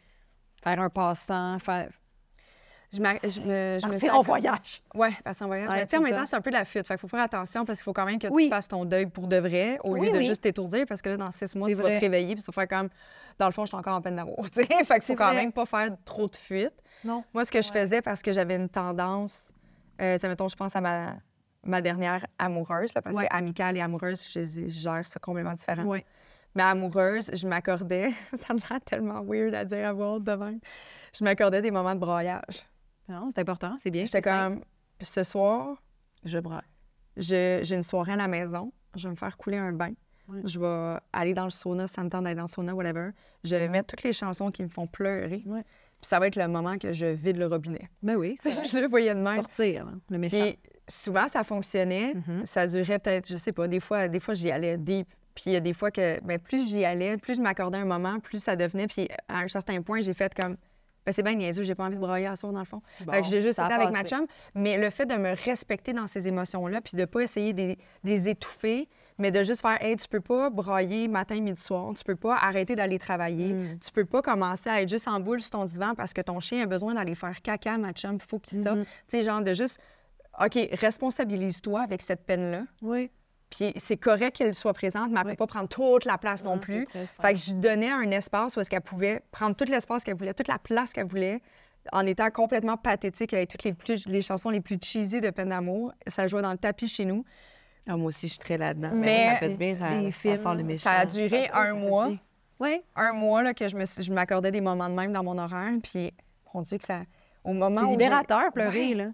[0.63, 1.89] faire un passe-temps, faire...
[2.91, 4.81] Je, me, suis en voyage.
[4.95, 5.69] Oui, passer en voyage.
[5.69, 6.87] Ouais, Mais en même temps, c'est un peu de la fuite.
[6.87, 8.45] Fait qu'il faut faire attention parce qu'il faut quand même que Oui.
[8.45, 10.23] tu fasses ton deuil pour de vrai au lieu de oui.
[10.25, 12.67] juste t'étourdir parce que là, dans six mois, tu vas te réveiller puis vas faire
[12.67, 12.89] comme,
[13.37, 14.43] dans le fond, je suis encore en peine d'amour.
[14.53, 15.35] fait qu'il faut quand vrai.
[15.35, 16.73] même pas faire trop de fuite.
[17.03, 17.23] Non.
[17.33, 19.53] Moi, ce que je faisais parce que j'avais une tendance,
[20.01, 21.13] euh, tu sais, mettons, je pense à ma,
[21.63, 23.27] ma dernière amoureuse, là, parce Ouais.
[23.27, 25.83] que amicale et amoureuse, je, je gère ça complètement différent.
[25.83, 26.03] Oui.
[26.55, 30.51] Mais amoureuse, je m'accordais, ça me rend tellement weird à dire à voix devant,
[31.15, 32.65] je m'accordais des moments de broyage.
[33.09, 34.05] Non, c'est important, c'est bien.
[34.05, 34.63] J'étais comme,
[35.01, 35.81] ce soir,
[36.23, 36.61] Je braille.
[37.17, 39.91] j'ai une soirée à la maison, je vais me faire couler un bain.
[40.27, 40.41] Ouais.
[40.45, 43.09] Je vais aller dans le sauna, ça me tente d'aller dans le sauna, whatever.
[43.43, 45.41] Je vais mettre toutes les chansons qui me font pleurer.
[45.47, 45.63] Ouais.
[45.63, 47.89] Puis ça va être le moment que je vide le robinet.
[48.03, 49.37] Ben oui, je le voyais de même.
[49.37, 50.37] sortir, hein, le méchant.
[50.39, 52.13] Puis souvent, ça fonctionnait.
[52.13, 52.45] Mhm.
[52.45, 55.07] Ça durait peut-être, je sais pas, des fois, des fois j'y allais deep.
[55.33, 57.85] Puis il y a des fois que, ben, plus j'y allais, plus je m'accordais un
[57.85, 58.87] moment, plus ça devenait.
[58.87, 60.57] Puis à un certain point, j'ai fait comme,
[61.05, 62.81] ben, c'est bien niaiseux, j'ai pas envie de brailler à soir dans le fond.
[62.99, 64.25] Que j'ai juste été avec ma chum.
[64.55, 67.75] Mais le fait de me respecter dans ces émotions-là, puis de pas essayer de de
[68.03, 68.87] les étouffer,
[69.17, 71.93] mais de juste faire, hey, tu peux pas brailler matin, midi, soir.
[71.95, 73.53] Tu peux pas arrêter d'aller travailler.
[73.53, 73.79] Mm.
[73.79, 76.39] Tu peux pas commencer à être juste en boule sur ton divan parce que ton
[76.39, 78.77] chien a besoin d'aller faire caca, ma chum, il faut qu'il sorte.
[78.77, 78.85] Mhm.
[78.85, 79.79] Tu sais, genre de juste,
[80.39, 82.63] OK, responsabilise-toi avec cette peine-là.
[82.81, 83.11] Oui.
[83.49, 85.35] Puis c'est correct qu'elle soit présente, mais elle ne Oui.
[85.35, 86.87] peut pas prendre toute la place non Non, plus.
[87.21, 90.33] Fait que je donnais un espace où est-ce qu'elle pouvait prendre tout l'espace qu'elle voulait,
[90.35, 91.41] toute la place qu'elle voulait,
[91.91, 95.49] en étant complètement pathétique avec toutes les, plus- les chansons les plus cheesy de peine
[95.49, 95.93] d'amour.
[96.07, 97.25] Ça jouait dans le tapis chez nous.
[97.87, 98.91] Ah, moi aussi, je suis très là-dedans.
[98.93, 100.79] Mais Mais ça fait du bien, ça, ça films, sort le méchant.
[100.81, 102.11] Ça a duré Ça, un ça mois.
[102.59, 102.81] Oui.
[102.95, 105.71] Un mois là, que je me je m'accordais des moments de même dans mon horaire.
[105.81, 106.13] Puis,
[106.53, 107.01] mon Dieu, que ça.
[107.43, 107.91] Au moment où.
[107.91, 108.93] libérateur, pleurer, Ouais.
[108.95, 109.05] là.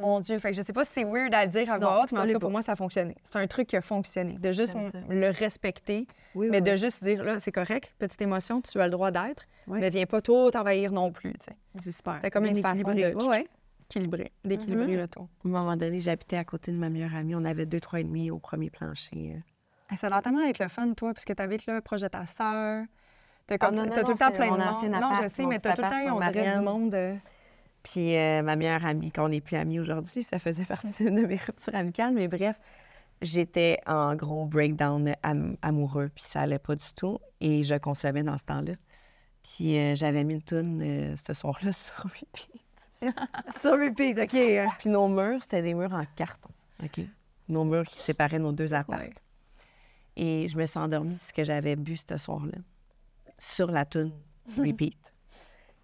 [0.00, 2.12] Mon Dieu, fait que je sais pas si c'est weird à dire à voix haute,
[2.12, 3.16] mais en tout cas, pour moi, ça a fonctionné.
[3.22, 4.34] C'est un truc qui a fonctionné.
[4.38, 4.74] De juste
[5.08, 6.76] le respecter, Oui, mais oui, de oui.
[6.78, 10.20] juste dire, là, c'est correct, petite émotion, tu as le droit d'être, mais viens pas
[10.20, 11.56] tout envahir non plus, tu sais.
[11.80, 12.16] C'est super.
[12.16, 13.14] C'était comme une façon de-.
[13.92, 14.96] Équilibrer, d'équilibrer Mhm.
[15.00, 15.28] le tout.
[15.44, 17.34] À un moment donné, j'habitais à côté de ma meilleure amie.
[17.34, 19.32] On avait deux, trois et demi au premier plancher.
[19.34, 19.40] euh.
[19.90, 22.06] Ah, Ça a l'air tellement être le fun, toi, parce que t'habites là, proche de
[22.06, 22.84] ta sœur.
[23.48, 23.74] T'as t'as tout
[24.12, 25.00] le temps plein de mon monde.
[25.00, 26.94] Non, je sais, mais t'as tout le temps, on dirait, du monde.
[27.82, 31.36] Puis euh, ma meilleure amie, qu'on n'est plus amis aujourd'hui, ça faisait partie de mes
[31.36, 32.12] ruptures amicales.
[32.14, 32.60] Mais bref,
[33.22, 37.18] j'étais en gros breakdown am- amoureux, puis ça allait pas du tout.
[37.40, 38.72] Et je consommais dans ce temps-là.
[39.42, 42.50] Puis euh, j'avais mis une toune euh, ce soir-là sur repeat.
[43.56, 44.74] Ça, repeat, OK.
[44.78, 46.50] Puis nos murs, c'était des murs en carton.
[46.82, 47.00] OK?
[47.48, 48.98] Nos murs qui séparaient nos deux apparts.
[49.00, 49.14] Ouais.
[50.16, 52.58] Et je me suis endormie ce que j'avais bu ce soir-là
[53.38, 54.12] sur la toune
[54.58, 54.98] repeat.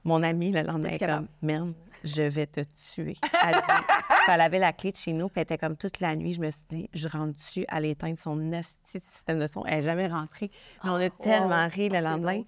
[0.04, 1.72] Mon amie, le lendemain, est comme, merde,
[2.06, 2.60] je vais te
[2.92, 3.16] tuer.
[3.42, 6.00] Elle dit, Puis elle avait la clé de chez nous, puis elle était comme toute
[6.00, 6.32] la nuit.
[6.34, 9.64] Je me suis dit, je rentre dessus à l'éteindre son asti de système de son?
[9.66, 10.50] Elle n'est jamais rentrée.
[10.84, 12.42] Mais on a tellement ri le lendemain.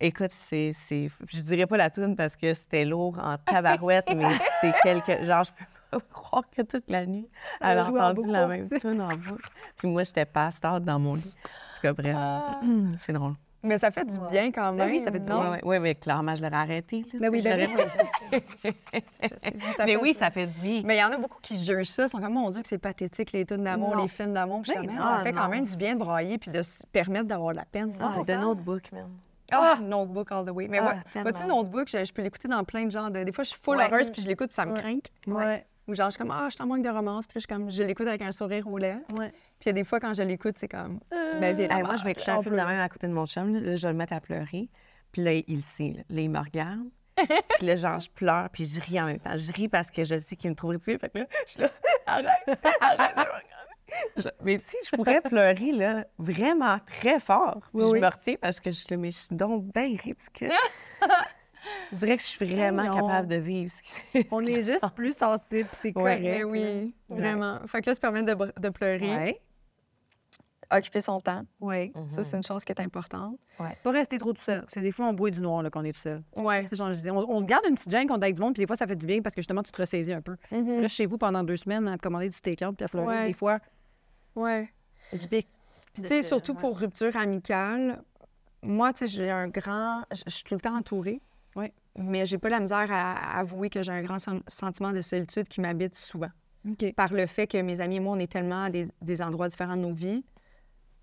[0.00, 4.38] Écoute, c'est, c'est, je dirais pas la toune parce que c'était lourd en tabarouette, mais
[4.60, 7.28] c'est quelque, genre, je peux pas croire que toute la nuit,
[7.60, 9.50] elle a entendu la même toune en boucle.
[9.76, 11.22] Puis moi, j'étais pas stable dans mon lit.
[11.24, 12.16] En tout cas, bref,
[12.98, 13.34] c'est drôle.
[13.62, 14.86] Mais ça fait du bien quand même.
[14.86, 15.40] Ben oui, ça fait du non?
[15.40, 15.50] bien.
[15.52, 17.04] Oui, oui, mais clairement, je l'aurais arrêté.
[17.12, 18.38] là, Ben oui, sais, ben oui.
[18.56, 18.72] Je sais,
[19.22, 20.82] je Mais oui, ça fait du bien.
[20.84, 22.04] Mais il y en a beaucoup qui jugent ça.
[22.04, 24.62] Ils sont comme, mon Dieu, que c'est pathétique, les tunes d'amour, les films d'amour.
[24.64, 27.52] Je ça non, fait quand même du bien de brailler puis de se permettre d'avoir
[27.52, 27.90] de la peine.
[28.00, 29.08] Ah, c'est un notebook, même.
[29.50, 30.68] Ah, Notebook all the way.
[30.68, 33.24] Mais Ah, ouais, vois-tu, Notebook, je, je peux l'écouter dans plein de genres de...
[33.24, 33.88] Des fois, je suis full Ouais.
[33.90, 34.78] heureuse puis je l'écoute puis ça me Ouais.
[34.80, 34.98] craint.
[35.26, 35.66] Ouais.
[35.88, 37.26] Ou genre, je suis comme, ah, je suis en manque de romance.
[37.26, 39.00] Puis là, je, suis comme, je l'écoute avec un sourire aux lèvres.
[39.16, 39.30] Ouais.
[39.30, 42.04] Puis il y a des fois, quand je l'écoute, c'est comme, Hey, la moi, je
[42.04, 43.54] vais écouter un film de même à côté de mon chum.
[43.54, 44.68] Là, je vais le mettre à pleurer.
[45.12, 45.94] Puis là, il le sait.
[45.96, 46.88] Là, Là, il me regarde.
[47.58, 49.36] puis là, genre, je pleure, puis je ris en même temps.
[49.36, 50.98] Je ris parce que je sais qu'il me trouve ridicule.
[51.00, 51.70] Fait que là, je suis là,
[52.06, 52.28] arrête,
[52.80, 53.44] arrête de me regarder.
[54.18, 57.62] Je- Mais tu sais, je pourrais pleurer, là, vraiment très fort.
[57.72, 58.00] Oui, je oui.
[58.00, 60.50] me retiens parce que je suis là, mais je suis donc bien ridicule.
[61.92, 63.06] je dirais que je suis vraiment non.
[63.06, 65.92] capable de vivre ce qui On est juste plus sensible, c'est Ouais.
[65.92, 66.20] correct.
[66.22, 67.60] Mais oui, vraiment.
[67.66, 69.40] Fait que là, se permettre de, pleurer, Ouais.
[70.70, 71.44] occuper son temps.
[71.60, 71.92] Ouais.
[72.08, 73.38] Ça, c'est une chose qui est importante.
[73.82, 74.64] Pas rester trop tout seul.
[74.68, 76.22] C'est des fois, on boit du noir là, qu'on est tout seul.
[76.36, 76.66] Ouais.
[76.68, 78.36] C'est genre, je dis, on, on se garde une petite gêne quand on est avec
[78.36, 80.12] du monde, puis des fois, ça fait du bien parce que justement, tu te ressaisis
[80.12, 80.36] un peu.
[80.50, 83.02] Tu restes chez vous pendant deux semaines à te commander du take-out puis à.
[83.04, 83.28] Ouais.
[83.28, 83.58] Des fois,
[84.36, 84.68] Ouais.
[85.12, 85.48] du pic.
[85.94, 88.02] Puis, tu sais, surtout pour rupture amicale,
[88.62, 90.02] moi, tu sais, j'ai un grand.
[90.12, 91.20] Je je suis tout le temps entourée.
[91.58, 91.72] Ouais.
[91.96, 95.02] Mais j'ai pas la misère à, à avouer que j'ai un grand sen- sentiment de
[95.02, 96.30] solitude qui m'habite souvent.
[96.96, 99.48] Par le fait que mes amis et moi, on est tellement à des, des endroits
[99.48, 100.24] différents de nos vies.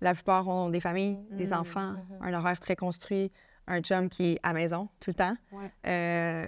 [0.00, 3.32] La plupart ont des familles, des enfants, un horaire très construit,
[3.66, 5.36] un chum qui est à maison tout le temps.
[5.52, 5.72] Ouais.
[5.86, 6.46] Euh,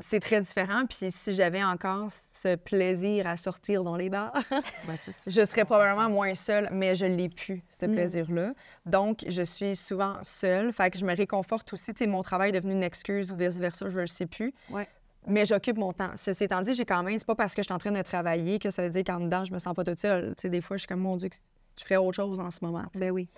[0.00, 0.84] c'est très différent.
[0.86, 4.32] Puis si j'avais encore ce plaisir à sortir dans les bars,
[4.88, 5.30] Ouais, c'est ça.
[5.30, 7.92] je serais probablement moins seule, mais je l'ai plus, ce Mm.
[7.92, 8.52] plaisir-là.
[8.86, 10.72] Donc, je suis souvent seule.
[10.72, 11.92] Fait que je me réconforte aussi.
[11.94, 14.52] Tu sais, mon travail est devenu une excuse ou vice-versa, je ne le sais plus.
[14.70, 14.86] Ouais.
[15.26, 16.10] Mais j'occupe mon temps.
[16.16, 18.00] Ceci étant dit, j'ai quand même, c'est pas parce que je suis en train de
[18.02, 20.34] travailler que ça veut dire qu'en dedans, je me sens pas toute seule.
[20.36, 21.28] Tu sais, des fois, je suis comme, mon Dieu,
[21.78, 22.84] je ferais autre chose en ce moment.
[22.94, 23.28] Ben oui.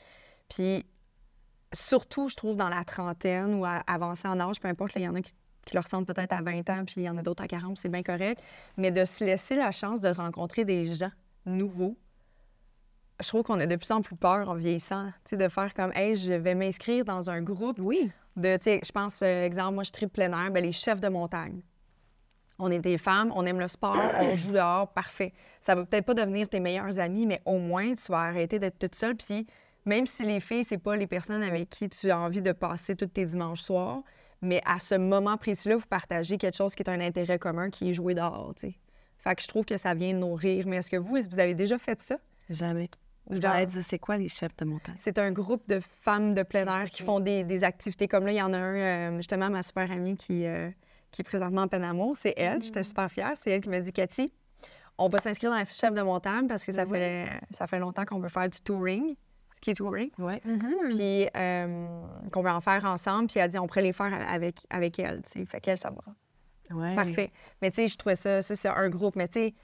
[0.48, 0.84] Puis,
[1.72, 5.08] surtout, je trouve, dans la trentaine ou à avancer en âge, peu importe, il y
[5.08, 5.32] en a qui,
[5.66, 7.78] qui le ressentent peut-être à 20 ans, puis il y en a d'autres à 40,
[7.78, 8.40] c'est bien correct.
[8.76, 11.10] Mais de se laisser la chance de rencontrer des gens
[11.46, 11.96] nouveaux,
[13.20, 15.74] je trouve qu'on a de plus en plus peur en vieillissant, tu sais, de faire
[15.74, 18.10] comme, hey, je vais m'inscrire dans un groupe Oui.
[18.36, 21.00] de, tu sais, je pense, euh, exemple, moi, je tripe plein air, ben, les chefs
[21.00, 21.60] de montagne.
[22.58, 25.32] On est des femmes, on aime le sport, on joue dehors, parfait.
[25.60, 28.78] Ça va peut-être pas devenir tes meilleurs amis, mais au moins, tu vas arrêter d'être
[28.78, 29.16] toute seule.
[29.16, 29.46] Puis
[29.86, 32.96] même si les filles, c'est pas les personnes avec qui tu as envie de passer
[32.96, 34.02] tous tes dimanches soirs,
[34.42, 37.90] mais à ce moment précis-là, vous partagez quelque chose qui est un intérêt commun, qui
[37.90, 38.74] est jouer dehors, tu sais.
[39.18, 40.66] Fait que je trouve que ça vient nourrir.
[40.66, 42.16] Mais est-ce que vous, est-ce que vous avez déjà fait ça?
[42.48, 42.88] Jamais.
[43.30, 44.94] Genre- dire, c'est quoi les chefs de montagne?
[44.96, 48.32] C'est un groupe de femmes de plein air qui font des, des activités comme là.
[48.32, 48.74] Il y en a un,
[49.12, 50.70] euh, justement, ma super amie qui, euh,
[51.12, 52.14] qui est présentement en Penamo.
[52.14, 52.62] C'est elle.
[52.62, 53.32] J'étais super fière.
[53.36, 54.32] C'est elle qui m'a dit Cathy,
[54.98, 58.04] on va s'inscrire dans les chefs de montagne parce que ça, fait, ça fait longtemps
[58.06, 59.14] qu'on veut faire du touring,
[59.60, 60.10] ski touring.
[60.18, 60.40] Ouais.
[60.88, 61.86] Puis euh,
[62.32, 63.26] qu'on veut en faire ensemble.
[63.28, 65.22] Puis elle a dit on pourrait les faire avec, avec elle.
[65.22, 65.44] tu sais.
[65.46, 66.76] Fait qu'elle, ça va.
[66.76, 66.94] Ouais.
[66.94, 67.30] Parfait.
[67.60, 69.16] Mais tu sais, je trouvais ça, ça c'est un groupe.
[69.16, 69.54] Mais tu sais,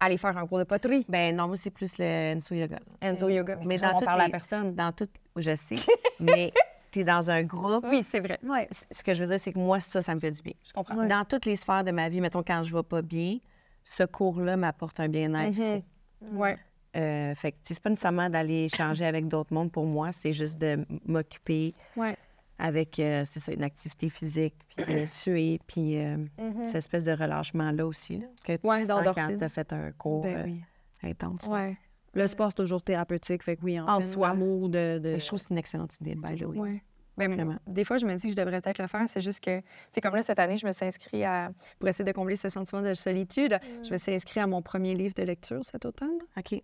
[0.00, 2.78] aller faire un cours de poterie, Ben non, moi, c'est plus le Enso Yoga.
[3.00, 3.56] Enzo Yoga.
[3.56, 4.74] Mais Mais dans on toutes parle à les- personne.
[4.74, 5.76] Dans tout, je sais,
[6.20, 6.52] mais
[6.92, 7.84] tu es dans un groupe.
[7.90, 8.38] Oui, c'est vrai.
[8.70, 10.52] C- Ce que je veux dire, c'est que moi, ça, ça me fait du bien.
[10.64, 11.04] Je comprends.
[11.06, 13.38] Dans toutes les sphères de ma vie, mettons, quand je vais pas bien,
[13.84, 15.58] ce cours-là m'apporte un bien-être.
[15.58, 16.38] Mhm.
[16.38, 16.58] Ouais.
[16.96, 20.58] Euh, fait que c'est pas nécessairement d'aller échanger avec d'autres mondes pour moi, c'est juste
[20.58, 22.16] de m'occuper Ouais.
[22.58, 26.64] avec, euh, c'est ça, une activité physique, puis de suer, puis euh, Mhm.
[26.64, 29.92] cette espèce de relâchement-là aussi, là, que tu Ouais, sens quand tu as fait un
[29.92, 30.62] cours Ben euh, oui.
[31.02, 31.46] intense.
[31.48, 31.76] Ouais.
[32.14, 33.42] Le sport, c'est toujours thérapeutique.
[33.42, 34.34] Fait que oui, en, En fait, soi.
[34.34, 34.98] de...
[34.98, 36.82] de- Et je trouve que c'est une excellente idée, by the way.
[37.18, 37.28] Ouais.
[37.28, 37.56] Ben, Vraiment.
[37.66, 39.04] des fois, je me dis que je devrais peut-être le faire.
[39.08, 41.88] C'est juste que, tu sais, comme là, cette année, je me suis inscrite à, pour
[41.88, 45.14] essayer de combler ce sentiment de solitude, je me suis inscrite à mon premier livre
[45.14, 46.18] de lecture cet automne.
[46.36, 46.60] OK.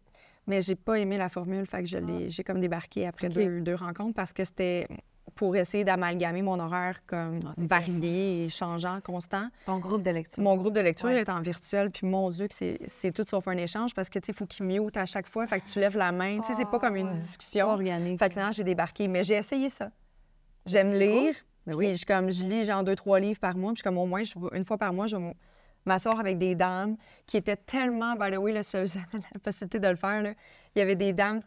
[0.47, 3.61] Mais j'ai pas aimé la formule, fait que je l'ai, j'ai comme débarqué après deux,
[3.61, 4.89] deux rencontres parce que c'était
[5.37, 9.49] pour essayer d'amalgamer mon horaire comme Ah, varié et changeant, constant.
[9.65, 10.43] Ton groupe de lecture.
[10.43, 11.21] Mon groupe de lecture Ouais.
[11.21, 14.19] est en virtuel, puis mon Dieu, que c'est, c'est tout sauf un échange parce que,
[14.19, 16.41] tu sais, il faut qu'il mute à chaque fois, fait que tu lèves la main.
[16.41, 17.69] Tu sais, c'est pas comme une discussion.
[17.71, 18.19] organique.
[18.19, 19.09] Fait que finalement, j'ai débarqué.
[19.09, 19.91] Mais j'ai essayé ça.
[20.67, 21.35] J'aime lire.
[21.67, 23.73] Ben Puis je, comme, je lis genre deux, trois livres par mois.
[23.73, 25.17] Puis je comme au moins, je- une fois par mois, je
[25.85, 26.97] m'asseoir avec des dames
[27.27, 30.35] qui étaient tellement, by the way, là, si j'avais la possibilité de le faire, là,
[30.75, 31.41] il y avait des dames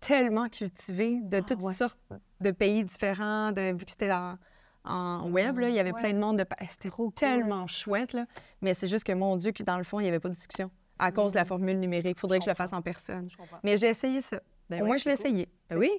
[0.00, 1.74] tellement cultivées de toutes ouais.
[1.74, 1.98] sortes
[2.40, 4.36] de pays différents, de, vu que c'était en,
[4.84, 6.44] en web, là, il y avait plein de monde de...
[6.68, 8.26] C'était tellement chouette, là.
[8.62, 10.34] Mais c'est juste que, mon Dieu, que dans le fond, il n'y avait pas de
[10.34, 12.16] discussion à cause de la formule numérique.
[12.16, 13.28] Il faudrait que je le fasse en personne.
[13.62, 14.40] Mais j'ai essayé ça.
[14.68, 15.48] Ben au oui, moins, je l'ai essayé.
[15.68, 15.90] Ben oui.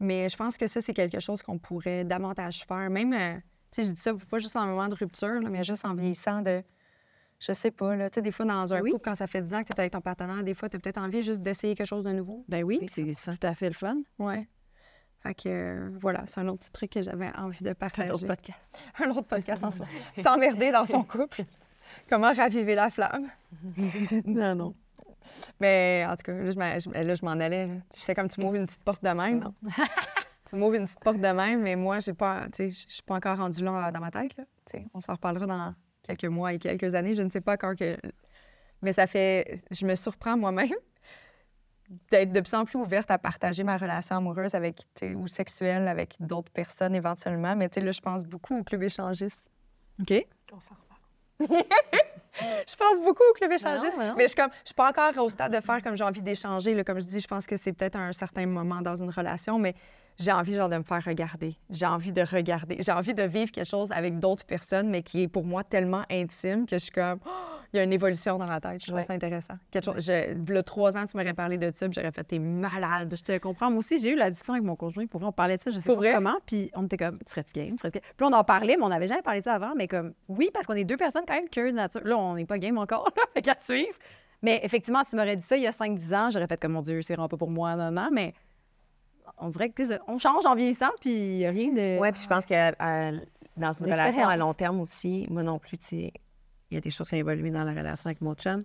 [0.00, 2.88] Mais je pense que ça, c'est quelque chose qu'on pourrait davantage faire.
[2.90, 3.34] Même, euh,
[3.70, 5.94] tu sais, je dis ça pas juste en moment de rupture, là, mais juste en
[5.94, 6.62] vieillissant de.
[7.38, 8.10] Je sais pas, là.
[8.10, 8.90] Tu sais, des fois, dans un Oui.
[8.92, 10.76] couple, quand ça fait 10 ans que tu es avec ton partenaire, des fois, tu
[10.76, 12.44] as peut-être envie juste d'essayer quelque chose de nouveau.
[12.48, 13.34] Ben oui, Oui, c'est ça.
[13.36, 13.96] tout à fait le fun.
[14.18, 14.46] Ouais.
[15.22, 17.74] Fait que, euh, voilà, c'est un autre petit truc que j'avais envie de C'est un
[17.74, 18.10] partager.
[18.10, 18.78] autre podcast.
[18.98, 19.86] Un autre podcast en soi.
[20.14, 21.44] S'emmerder dans son couple.
[22.08, 23.28] Comment raviver la flamme.
[24.26, 24.74] non, non.
[25.60, 27.68] Mais en tout cas, là, je m'en- je là, je m'en allais.
[27.96, 29.52] J'étais comme, tu m'ouvres une petite porte de même.
[30.48, 33.02] tu m'ouvres une petite porte de même, mais moi, j'ai pas, tu sais, je suis
[33.02, 34.36] pas encore rendue là dans ma tête.
[34.36, 34.44] Là.
[34.70, 37.14] Tu sais, on s'en reparlera dans quelques mois et quelques années.
[37.14, 37.96] Je ne sais pas encore que...
[38.82, 39.62] Mais ça fait...
[39.70, 40.70] Je me surprends moi-même
[42.10, 44.82] d'être de plus en plus ouverte à partager ma relation amoureuse avec,
[45.16, 47.54] ou sexuelle avec d'autres personnes éventuellement.
[47.54, 49.50] Mais tu sais, là, je pense beaucoup au club échangiste.
[50.00, 50.26] OK.
[50.52, 50.89] On s'en reparle.
[52.40, 53.96] Je pense beaucoup au club échangiste.
[53.98, 54.14] mais non.
[54.16, 56.22] mais je suis comme, je suis pas encore au stade de faire comme j'ai envie
[56.22, 56.82] d'échanger.
[56.84, 59.58] Comme je dis, je pense que c'est peut-être à un certain moment dans une relation,
[59.58, 59.74] mais
[60.18, 61.56] j'ai envie genre de me faire regarder.
[61.68, 62.76] J'ai envie de regarder.
[62.80, 66.02] J'ai envie de vivre quelque chose avec d'autres personnes, mais qui est pour moi tellement
[66.10, 67.30] intime que je suis comme, Oh,
[67.72, 68.80] il y a une évolution dans ma tête.
[68.80, 69.02] Je trouve Ouais.
[69.04, 69.54] ça intéressant.
[69.70, 70.04] Quelque chose.
[70.04, 73.14] Je, le trois ans, tu m'aurais parlé de ça, puis j'aurais fait, t'es malade.
[73.16, 73.70] Je te comprends.
[73.70, 75.06] Moi aussi, j'ai eu la discussion avec mon conjoint.
[75.06, 76.14] Pour vrai, on parlait de ça, je sais Pour pas vrai?
[76.14, 76.36] comment.
[76.46, 77.76] Puis on était comme, tu serais-tu game?
[77.76, 78.02] Tu game?
[78.16, 79.72] Puis on en parlait, mais on n'avait jamais parlé de ça avant.
[79.76, 82.00] Mais comme, oui, parce qu'on est deux personnes quand même curieuses de nature.
[82.04, 83.96] Là, on n'est pas game encore, là, fait qu'à suivre.
[84.42, 86.82] Mais effectivement, tu m'aurais dit ça il y a 5-10 ans, j'aurais fait comme, mon
[86.82, 88.08] Dieu, c'est vraiment pas pour moi, non, non.
[88.10, 88.32] Mais
[89.38, 91.98] on dirait que, tu sais, on change en vieillissant, puis il n'y a rien de.
[92.00, 93.18] Oui, puis je pense que euh,
[93.56, 96.12] dans une relation à long terme aussi, moi non plus, tu sais,
[96.70, 98.64] il y a des choses qui ont évolué dans la relation avec mon chum,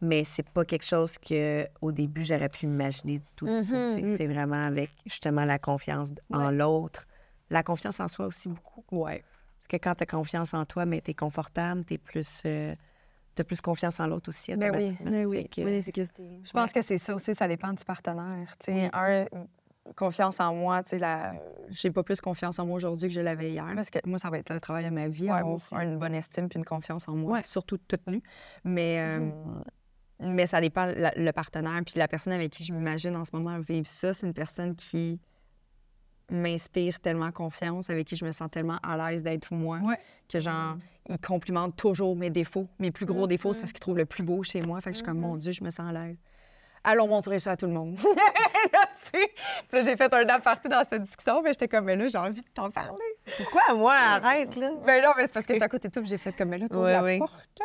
[0.00, 3.46] mais c'est pas quelque chose que au début j'aurais pu imaginer du tout.
[3.46, 4.16] sais.
[4.16, 7.06] C'est vraiment avec justement la confiance en l'autre,
[7.50, 8.84] la confiance en soi aussi beaucoup.
[8.90, 9.22] Ouais.
[9.58, 12.74] Parce que quand tu as confiance en toi, mais tu es confortable, tu plus, euh,
[13.38, 14.54] as plus confiance en l'autre aussi.
[14.56, 14.96] Ben oui.
[15.04, 16.40] Mais Fait oui, que- oui.
[16.44, 18.54] Je pense que c'est ça aussi, ça dépend du partenaire.
[18.68, 19.26] Un,
[19.96, 21.32] confiance en moi, tu sais, la...
[21.70, 24.30] j'ai pas plus confiance en moi aujourd'hui que je l'avais hier, parce que moi, ça
[24.30, 27.08] va être le travail de ma vie, Ouais, avoir une bonne estime puis une confiance
[27.08, 27.42] en moi, Ouais.
[27.42, 28.22] surtout toute nue.
[28.64, 29.30] Mais, euh,
[30.20, 33.34] mais ça dépend la- le partenaire, puis la personne avec qui je m'imagine en ce
[33.34, 35.18] moment vivre ça, c'est une personne qui
[36.30, 39.98] m'inspire tellement confiance, avec qui je me sens tellement à l'aise d'être moi, Ouais.
[40.28, 40.76] que genre,
[41.08, 42.68] il complimente toujours mes défauts.
[42.78, 44.80] Mes plus gros défauts, c'est ce qu'il trouve le plus beau chez moi.
[44.80, 46.16] Fait que je suis comme, mon Dieu, je me sens à l'aise.
[46.82, 47.98] Allons montrer ça à tout le monde.
[48.72, 49.10] Là, tu sais.
[49.68, 52.18] Puis là, j'ai fait un aparté dans cette discussion, mais j'étais comme, mais là, j'ai
[52.18, 52.98] envie de t'en parler.
[53.36, 54.70] Pourquoi moi, arrête, là?
[54.86, 56.58] Ben non, mais c'est parce que j'étais à côté de toi, j'ai fait comme, mais
[56.58, 57.18] là, t'ouvres Ouais, la oui.
[57.18, 57.58] porte.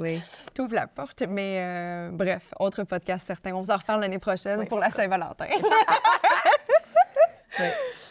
[0.00, 0.20] Oui.
[0.54, 3.52] T'ouvres la porte, mais euh, bref, autre podcast certain.
[3.54, 5.46] On vous en reparle l'année prochaine Oui, pour la Saint-Valentin.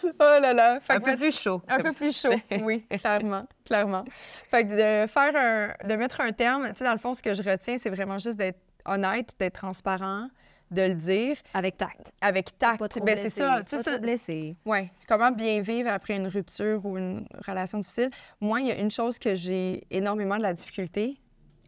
[0.05, 0.79] Oh là là.
[0.79, 1.61] Fait Un que peu plus chaud.
[1.67, 4.03] Un peu plus chaud, oui, clairement, clairement.
[4.51, 7.21] Fait que de faire un, de mettre un terme, tu sais, dans le fond, ce
[7.23, 10.27] que je retiens, c'est vraiment juste d'être honnête, d'être transparent,
[10.73, 12.11] de le dire Avec tact.
[12.21, 12.79] avec tact.
[12.79, 14.55] Pas trop Ben, c'est ça, pas tu sais, trop ça- blessé.
[14.65, 14.91] Ouais.
[15.07, 18.09] Comment bien vivre après une rupture ou une relation difficile?
[18.41, 21.17] Moi, il y a une chose que j'ai énormément de la difficulté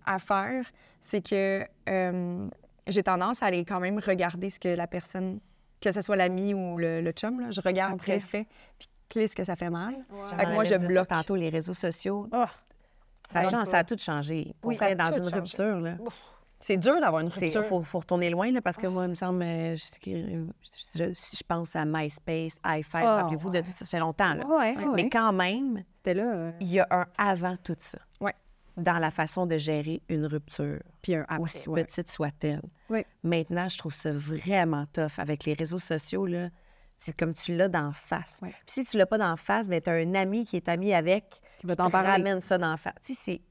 [0.06, 0.66] à faire,
[1.00, 2.48] c'est que euh,
[2.88, 5.40] j'ai tendance à aller quand même regarder ce que la personne,
[5.82, 8.48] que ce soit l'ami ou le, le chum, là, je regarde ce qu'elle fait,
[8.78, 9.96] puis clé ce que ça fait mal.
[10.38, 11.08] Fait que moi, je bloque.
[11.08, 12.44] Tantôt, les réseaux sociaux, Oh,
[13.28, 14.54] ça, Ça change, ça a tout changé.
[14.62, 15.36] Pour Oui, ça a dans tout une changé.
[15.38, 15.96] rupture, là.
[16.66, 17.64] C'est dur d'avoir une Il rupture.
[17.64, 20.46] faut, faut retourner loin, là, parce que moi, il me semble, euh, je que, euh,
[20.96, 24.34] je- si je pense à MySpace, i5, Oh, rappelez-vous de tout ça, ça fait longtemps,
[24.34, 24.48] là.
[24.48, 24.84] ouais, Ouais.
[24.86, 24.92] ouais.
[24.96, 26.12] Mais quand même, là.
[26.36, 28.00] euh, il y a un avant tout ça.
[28.20, 28.34] Ouais.
[28.78, 31.40] Dans la façon de gérer une rupture, Puis un après.
[31.40, 31.84] aussi ouais.
[31.86, 32.62] petite soit-elle.
[33.24, 35.20] Maintenant, je trouve ça vraiment tough.
[35.20, 36.50] Avec les réseaux sociaux, là,
[36.98, 38.40] c'est comme tu l'as d'en face.
[38.42, 38.50] Ouais.
[38.66, 40.94] Puis si tu l'as pas d'en face, ben, tu as un ami qui est ami
[40.96, 42.96] avec, Qui va te ramène ça d'en face.
[43.04, 43.42] Tu sais, c'est-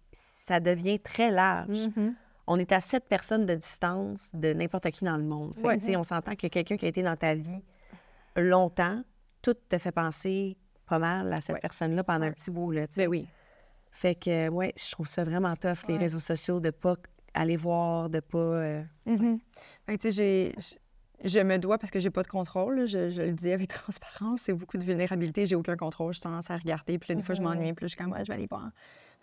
[0.47, 1.87] ça devient très large.
[1.97, 2.15] Mhm.
[2.47, 5.55] On est à sept personnes de distance de n'importe qui dans le monde.
[5.55, 5.97] Fait Ouais.
[5.97, 7.63] on s'entend que quelqu'un qui a été dans ta vie
[8.37, 9.03] longtemps,
[9.43, 11.61] tout te fait penser pas mal à cette Ouais.
[11.61, 12.71] personne-là pendant un petit bout.
[12.71, 12.87] Là.
[12.97, 13.27] Ben oui.
[13.91, 16.97] Fait que, ouais, je trouve ça vraiment tough, les réseaux sociaux, de pas
[17.33, 18.39] aller voir, de pas.
[18.39, 18.83] euh.
[19.07, 22.81] Fait que, tu sais, j'ai- je- je me dois, parce que j'ai pas de contrôle,
[22.81, 26.21] là, je, je le dis avec transparence, c'est beaucoup de vulnérabilité, j'ai aucun contrôle, j'ai
[26.21, 28.25] tendance à regarder, puis là, des fois, je m'ennuie, puis là, je suis comme, ouais,
[28.25, 28.71] je vais aller voir.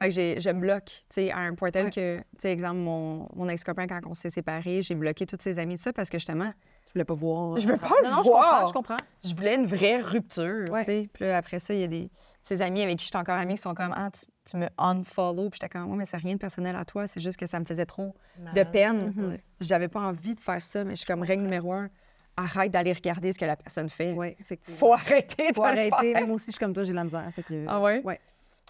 [0.01, 1.91] Fait que je bloque, tu sais, à un point tel Ouais.
[1.91, 5.59] que, tu sais, exemple, mon, mon ex-copain, quand on s'est séparés, j'ai bloqué tous ses
[5.59, 6.51] amis de ça parce que, justement,
[6.87, 7.57] Tu voulais pas voir.
[7.57, 8.49] je veux pas le Non, je voir.
[8.49, 8.97] comprends, je comprends.
[9.23, 10.79] Je voulais une vraie rupture, Ouais.
[10.81, 11.09] tu sais.
[11.13, 12.09] Puis là, après ça, il y a des
[12.43, 14.67] ses amis avec qui je suis encore amie qui sont comme, ah, tu, tu me
[14.79, 15.49] unfollow.
[15.51, 17.59] Puis j'étais comme, ouais, mais c'est rien de personnel à toi, c'est juste que ça
[17.59, 18.15] me faisait trop
[18.55, 19.13] de peine.
[19.15, 19.37] Mhm.
[19.59, 21.89] J'avais pas envie de faire ça, mais je suis comme, règle numéro un,
[22.35, 24.13] arrête d'aller regarder ce que la personne fait.
[24.13, 24.77] Oui, effectivement.
[24.79, 26.13] Faut arrêter de Faut le arrêter.
[26.13, 26.25] faire.
[26.25, 27.29] Moi aussi, je suis comme toi, j'ai de la misère.
[27.33, 27.65] Fait que...
[27.67, 28.01] Ah ouais?
[28.03, 28.19] Ouais.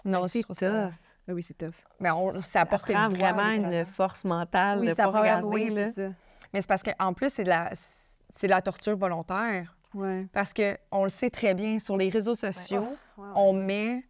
[0.04, 0.90] Non, c'est je trouve ça-.
[1.28, 1.74] Ah oui, c'est tough.
[2.00, 5.08] Mais on, ça a porté prend le doigt, vraiment une force mentale Oui, de ça
[5.08, 5.46] pas regarder.
[5.46, 5.84] oui, là.
[5.84, 6.14] c'est ça.
[6.52, 7.70] Mais c'est parce qu'en plus, c'est de la,
[8.30, 9.76] c'est de la torture volontaire.
[9.94, 10.26] Ouais.
[10.32, 12.96] Parce que on le sait très bien, sur les réseaux sociaux,
[13.36, 14.02] on met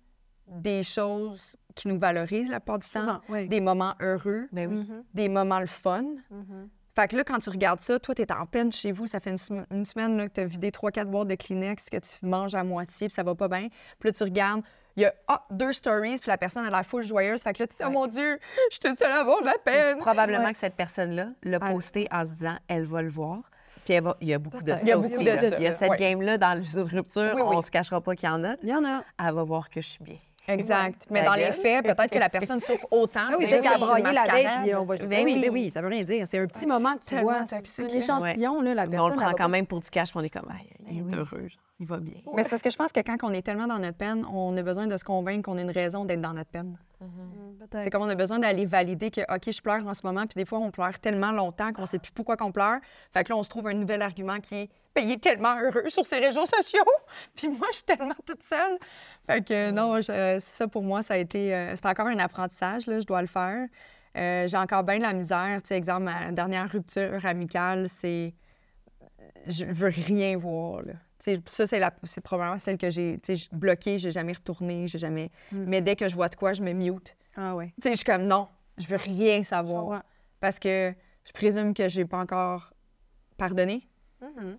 [0.48, 3.46] des choses qui nous valorisent la part du temps, Souvent, ouais.
[3.46, 4.78] des moments heureux, Ben oui.
[4.88, 6.02] Mhm, des moments le fun.
[6.30, 6.68] mhm.
[6.94, 9.30] Fait que là, quand tu regardes ça, toi, t'es en peine chez vous, ça fait
[9.30, 12.26] une, sem- une semaine là, que t'as vidé trois, quatre boîtes de Kleenex, que tu
[12.26, 13.68] manges à moitié, puis ça va pas bien.
[13.98, 14.60] Puis là, tu regardes,
[14.96, 17.42] il y a ah, deux stories, puis la personne a la full joyeuse.
[17.42, 18.38] Fait que là, tu dis, oh mon Dieu,
[18.70, 19.98] je te seule à avoir de la peine.
[19.98, 23.38] Probablement que cette personne-là l'a posté en se disant elle va le voir.
[23.84, 25.56] Puis elle va- il y a beaucoup de ça Il y a aussi, beaucoup de
[25.58, 25.96] Il y a cette ouais.
[25.96, 27.32] game-là dans le rupture.
[27.34, 27.52] Oui, oui.
[27.56, 28.54] On se cachera pas qu'il y en a.
[28.62, 29.02] Il y en a.
[29.18, 30.18] Elle va voir que je suis bien.
[30.48, 31.06] Exact.
[31.10, 33.28] Mais dans les faits, peut-être que la personne souffre autant.
[33.28, 35.06] Ah oui, c'est juste qu'elle a une la veille, puis on va jouer.
[35.06, 35.40] Ben oui, oui.
[35.40, 36.26] ben oui, ça veut rien dire.
[36.26, 37.44] C'est un petit Ah, moment que tu vois.
[37.46, 37.94] C'est un là.
[37.94, 39.12] échantillon, là, la Mais personne.
[39.12, 41.16] on le prend quand même pour du cash, puis on est comme, Aïe, il est
[41.16, 42.14] heureux, genre, il va bien.
[42.36, 44.56] Mais c'est parce que je pense que quand on est tellement dans notre peine, on
[44.56, 46.78] a besoin de se convaincre qu'on a une raison d'être dans notre peine.
[47.00, 47.06] Mm,
[47.82, 50.34] C'est comme on a besoin d'aller valider que, OK, je pleure en ce moment, puis
[50.36, 52.78] des fois, on pleure tellement longtemps qu'on sait plus pourquoi qu'on pleure.
[53.12, 55.56] Fait que là, on se trouve un nouvel argument qui est, ben, il est tellement
[55.60, 56.84] heureux sur ses réseaux sociaux,
[57.34, 58.78] puis moi, je suis tellement toute seule.
[59.26, 62.86] Fait que non, je- ça, pour moi, ça a été, euh, c'est encore un apprentissage,
[62.86, 63.66] là, je dois le faire.
[64.16, 65.60] Euh, j'ai encore bien de la misère.
[65.62, 68.34] Tu sais, exemple, ma dernière rupture amicale, c'est.
[69.46, 70.92] Je veux rien voir, là.
[71.46, 73.20] Ça, c'est, la, c'est probablement celle que j'ai
[73.52, 75.30] bloquée, j'ai jamais retourné, j'ai jamais.
[75.52, 75.64] Mm.
[75.66, 77.16] Mais dès que je vois de quoi, je me mute.
[77.36, 77.72] Ah ouais.
[77.80, 80.02] Tu sais, je suis comme non, je veux rien savoir.
[80.40, 80.92] Parce que
[81.24, 82.72] je présume que j'ai pas encore
[83.36, 83.88] pardonné.
[84.20, 84.58] Mhm.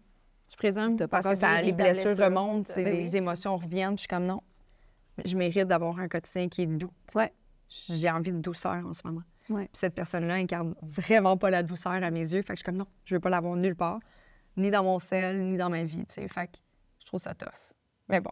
[0.50, 0.98] Je présume.
[0.98, 2.82] T'as Parce que ça, les blessures blessure, remontent, ça.
[2.82, 3.18] Ben les oui.
[3.18, 3.96] émotions reviennent.
[3.96, 4.42] puis Je suis comme non.
[5.26, 6.92] Je mérite d'avoir un quotidien qui est doux.
[7.16, 7.32] Ouais.
[7.70, 9.24] J'ai envie de douceur en ce moment.
[9.50, 9.66] Ouais.
[9.66, 12.42] Puis cette personne-là incarne vraiment pas la douceur à mes yeux.
[12.42, 14.00] Fait que je suis comme non, je veux pas l'avoir nulle part,
[14.58, 16.06] ni dans mon sel, ni dans ma vie.
[16.06, 16.28] tu sais.
[16.28, 16.58] Fait que
[17.00, 17.50] je trouve ça tough.
[18.10, 18.32] Mais bon,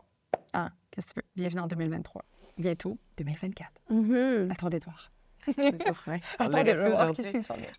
[0.54, 1.26] hein, qu'est-ce que tu veux?
[1.36, 2.24] Bienvenue en 2023.
[2.58, 3.70] Bientôt, 2024.
[3.90, 4.50] Mhm.
[4.52, 5.12] Attendez de voir.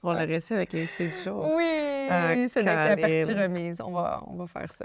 [0.03, 1.45] On l'a reçu avec l'invité du show.
[1.57, 3.81] Oui, Ah, c'est la partie remise.
[3.81, 4.85] On va, on va faire ça.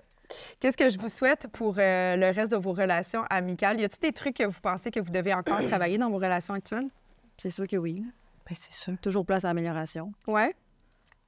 [0.60, 3.80] Qu'est-ce que je vous souhaite pour euh, le reste de vos relations amicales?
[3.80, 6.54] Y a-t-il des trucs que vous pensez que vous devez encore travailler dans vos relations
[6.54, 6.90] actuelles?
[7.38, 8.04] C'est sûr que oui.
[8.48, 8.94] Ben, c'est sûr.
[9.02, 10.14] Toujours place à l'amélioration.
[10.28, 10.56] Ouais.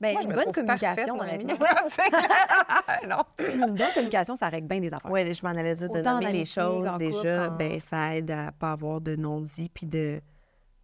[0.02, 1.18] Ben, Moi, je une bonne communication,
[1.88, 2.04] sais.
[3.08, 3.24] non.
[3.40, 5.12] Une bonne communication, ça règle bien des affaires.
[5.12, 6.88] Oui, je m'en allais dire de nommer les choses.
[6.98, 10.22] Déjà, couple, en- ben, ça aide à pas avoir de non-dits puis de,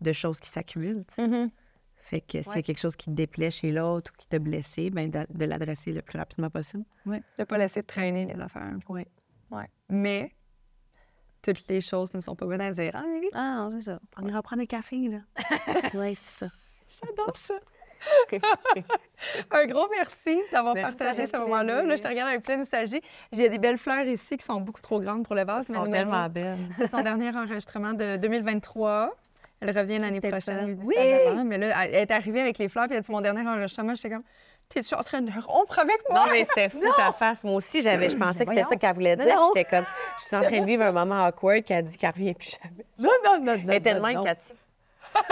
[0.01, 1.05] de choses qui s'accumulent.
[1.17, 1.49] Mhm.
[1.95, 4.37] Fait que s'il y a quelque chose qui te déplaît chez l'autre ou qui t'a
[4.37, 6.83] blessé, ben, de l'adresser le plus rapidement possible.
[7.05, 8.73] De pas laisser traîner les affaires.
[8.89, 9.07] Oui.
[9.49, 9.69] Ouais.
[9.89, 10.31] Mais
[11.41, 12.95] toutes les choses ne sont pas bonnes à dire.
[12.95, 13.05] Hein?
[13.33, 13.99] Ah, c'est ça.
[14.17, 15.19] On ira prendre un café, là.
[15.93, 16.51] oui, c'est ça.
[17.01, 17.55] J'adore ça.
[19.51, 21.83] un gros merci d'avoir partagé ce moment-là.
[21.83, 23.01] Là, je te regarde avec pleine nostalgie.
[23.31, 25.65] J'ai des belles fleurs ici qui sont beaucoup trop grandes pour le vase.
[25.69, 26.57] Elles sont Noémie, tellement belles.
[26.75, 29.15] C'est son dernier enregistrement de 2023.
[29.61, 30.79] Elle revient l'année prochaine.
[30.83, 30.95] Oui!
[31.45, 33.95] Mais là, elle est arrivée avec les fleurs, puis elle a dit Mon dernier enregistrement,
[33.95, 34.23] j'étais comme
[34.69, 36.25] T'es-tu en train de rompre avec moi?
[36.25, 37.43] Non, mais c'était fou ta face.
[37.43, 39.35] Moi aussi, j'avais, je pensais que c'était ça qu'elle voulait dire.
[39.35, 39.51] Non.
[39.55, 39.85] J'étais comme,
[40.19, 42.85] je suis en train de vivre un moment awkward qu'elle dit qu'elle revient plus jamais.
[42.99, 44.53] Non, non, non, Elle était de même, Cathy.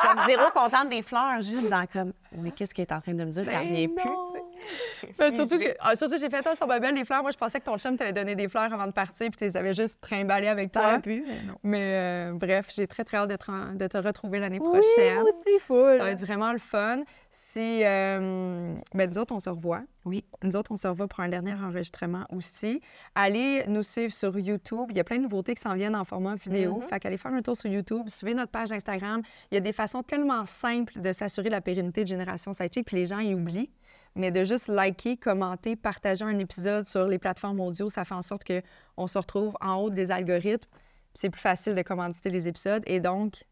[0.00, 3.24] comme zéro contente des fleurs, juste dans comme, mais qu'est-ce qu'elle est en train de
[3.24, 3.44] me dire?
[3.44, 4.02] Qu'elle revient plus?
[4.02, 4.42] tu sais?
[5.18, 7.22] Ben, surtout, que, ah, surtout, j'ai fait ça sur ma belle les fleurs.
[7.22, 9.44] Moi, je pensais que ton chum t'avait donné des fleurs avant de partir, puis tu
[9.44, 10.98] les avais juste trimballées avec toi.
[11.00, 11.54] Pu, mais non.
[11.62, 15.22] Mais euh, bref, j'ai très, très hâte de te, de te retrouver l'année prochaine.
[15.22, 15.96] aussi, full.
[15.98, 17.02] Ça va être vraiment le fun.
[17.30, 19.82] Si, euh, ben, nous autres, on se revoit.
[20.04, 20.24] Oui.
[20.42, 22.80] Nous autres, on se revoit pour un dernier enregistrement aussi.
[23.14, 24.86] Allez nous suivre sur YouTube.
[24.90, 26.82] Il y a plein de nouveautés qui s'en viennent en format vidéo.
[26.88, 28.08] Fait qu'allez faire un tour sur YouTube.
[28.08, 29.22] Suivez notre page Instagram.
[29.50, 32.96] Il y a des façons tellement simples de s'assurer la pérennité de Génération Sidechick, puis
[32.96, 33.70] les gens y oublient.
[34.14, 38.22] Mais de juste liker, commenter, partager un épisode sur les plateformes audio, ça fait en
[38.22, 40.68] sorte qu'on se retrouve en haut des algorithmes.
[41.14, 43.44] C'est plus facile de commanditer les épisodes et donc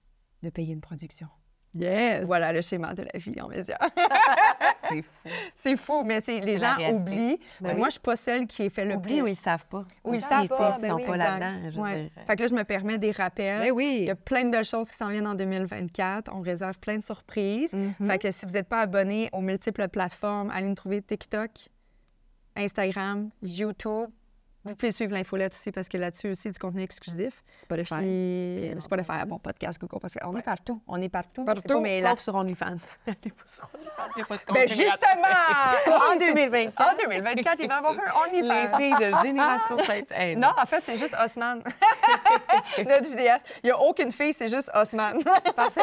[0.42, 1.28] de payer une production.
[1.74, 2.24] Yes.
[2.24, 3.78] Voilà le schéma de la vie en médias.
[4.88, 5.28] C'est fou.
[5.54, 7.38] C'est fou, mais c'est- les gens oublient.
[7.60, 7.78] Ben oui.
[7.78, 9.84] Moi, je suis pas celle qui ait fait le Oublie ou ils savent pas.
[10.02, 11.80] Ou ils Aussi, savent pas, Ils ben sont oui, pas là-dedans.
[11.82, 12.10] Ouais.
[12.26, 13.60] Fait que là, je me permets des rappels.
[13.60, 13.98] Ben oui.
[14.00, 16.32] Il y a plein de belles choses qui s'en viennent en 2024.
[16.34, 17.72] On réserve plein de surprises.
[17.72, 18.06] Mm-hmm.
[18.06, 21.50] Fait que si vous n'êtes pas abonné aux multiples plateformes, allez nous trouver TikTok,
[22.56, 24.08] Instagram, YouTube.
[24.62, 27.42] Vous pouvez suivre l'infolette aussi parce que là-dessus aussi du contenu exclusif.
[27.64, 27.94] Spotify.
[27.94, 31.44] Puis c'est pas le faire, bon podcast Google parce qu'on est partout, on est partout.
[31.46, 32.66] Partout, pas- mais la- sauf sur OnlyFans.
[33.06, 36.12] Allez pas sur OnlyFans, j'ai pas de Ben justement!
[36.12, 36.92] En 2024.
[36.92, 38.76] En 2024, il va y avoir un Les OnlyFans.
[38.76, 39.76] filles de Génération.
[40.12, 41.62] Hey, Non, en fait, c'est juste Osman.
[42.78, 43.46] Notre vidéaste.
[43.62, 45.22] Il n'y a aucune fille, c'est juste Osman.
[45.56, 45.80] Parfait.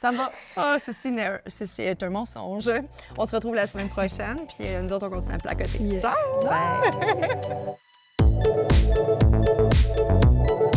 [0.00, 0.30] Ça me va.
[0.56, 2.70] Ah, oh, ceci, est un mensonge.
[3.16, 6.00] On se retrouve la semaine prochaine, puis euh, nous autres, on continue à placoter.
[6.00, 6.14] Ciao!
[6.44, 6.90] Bye!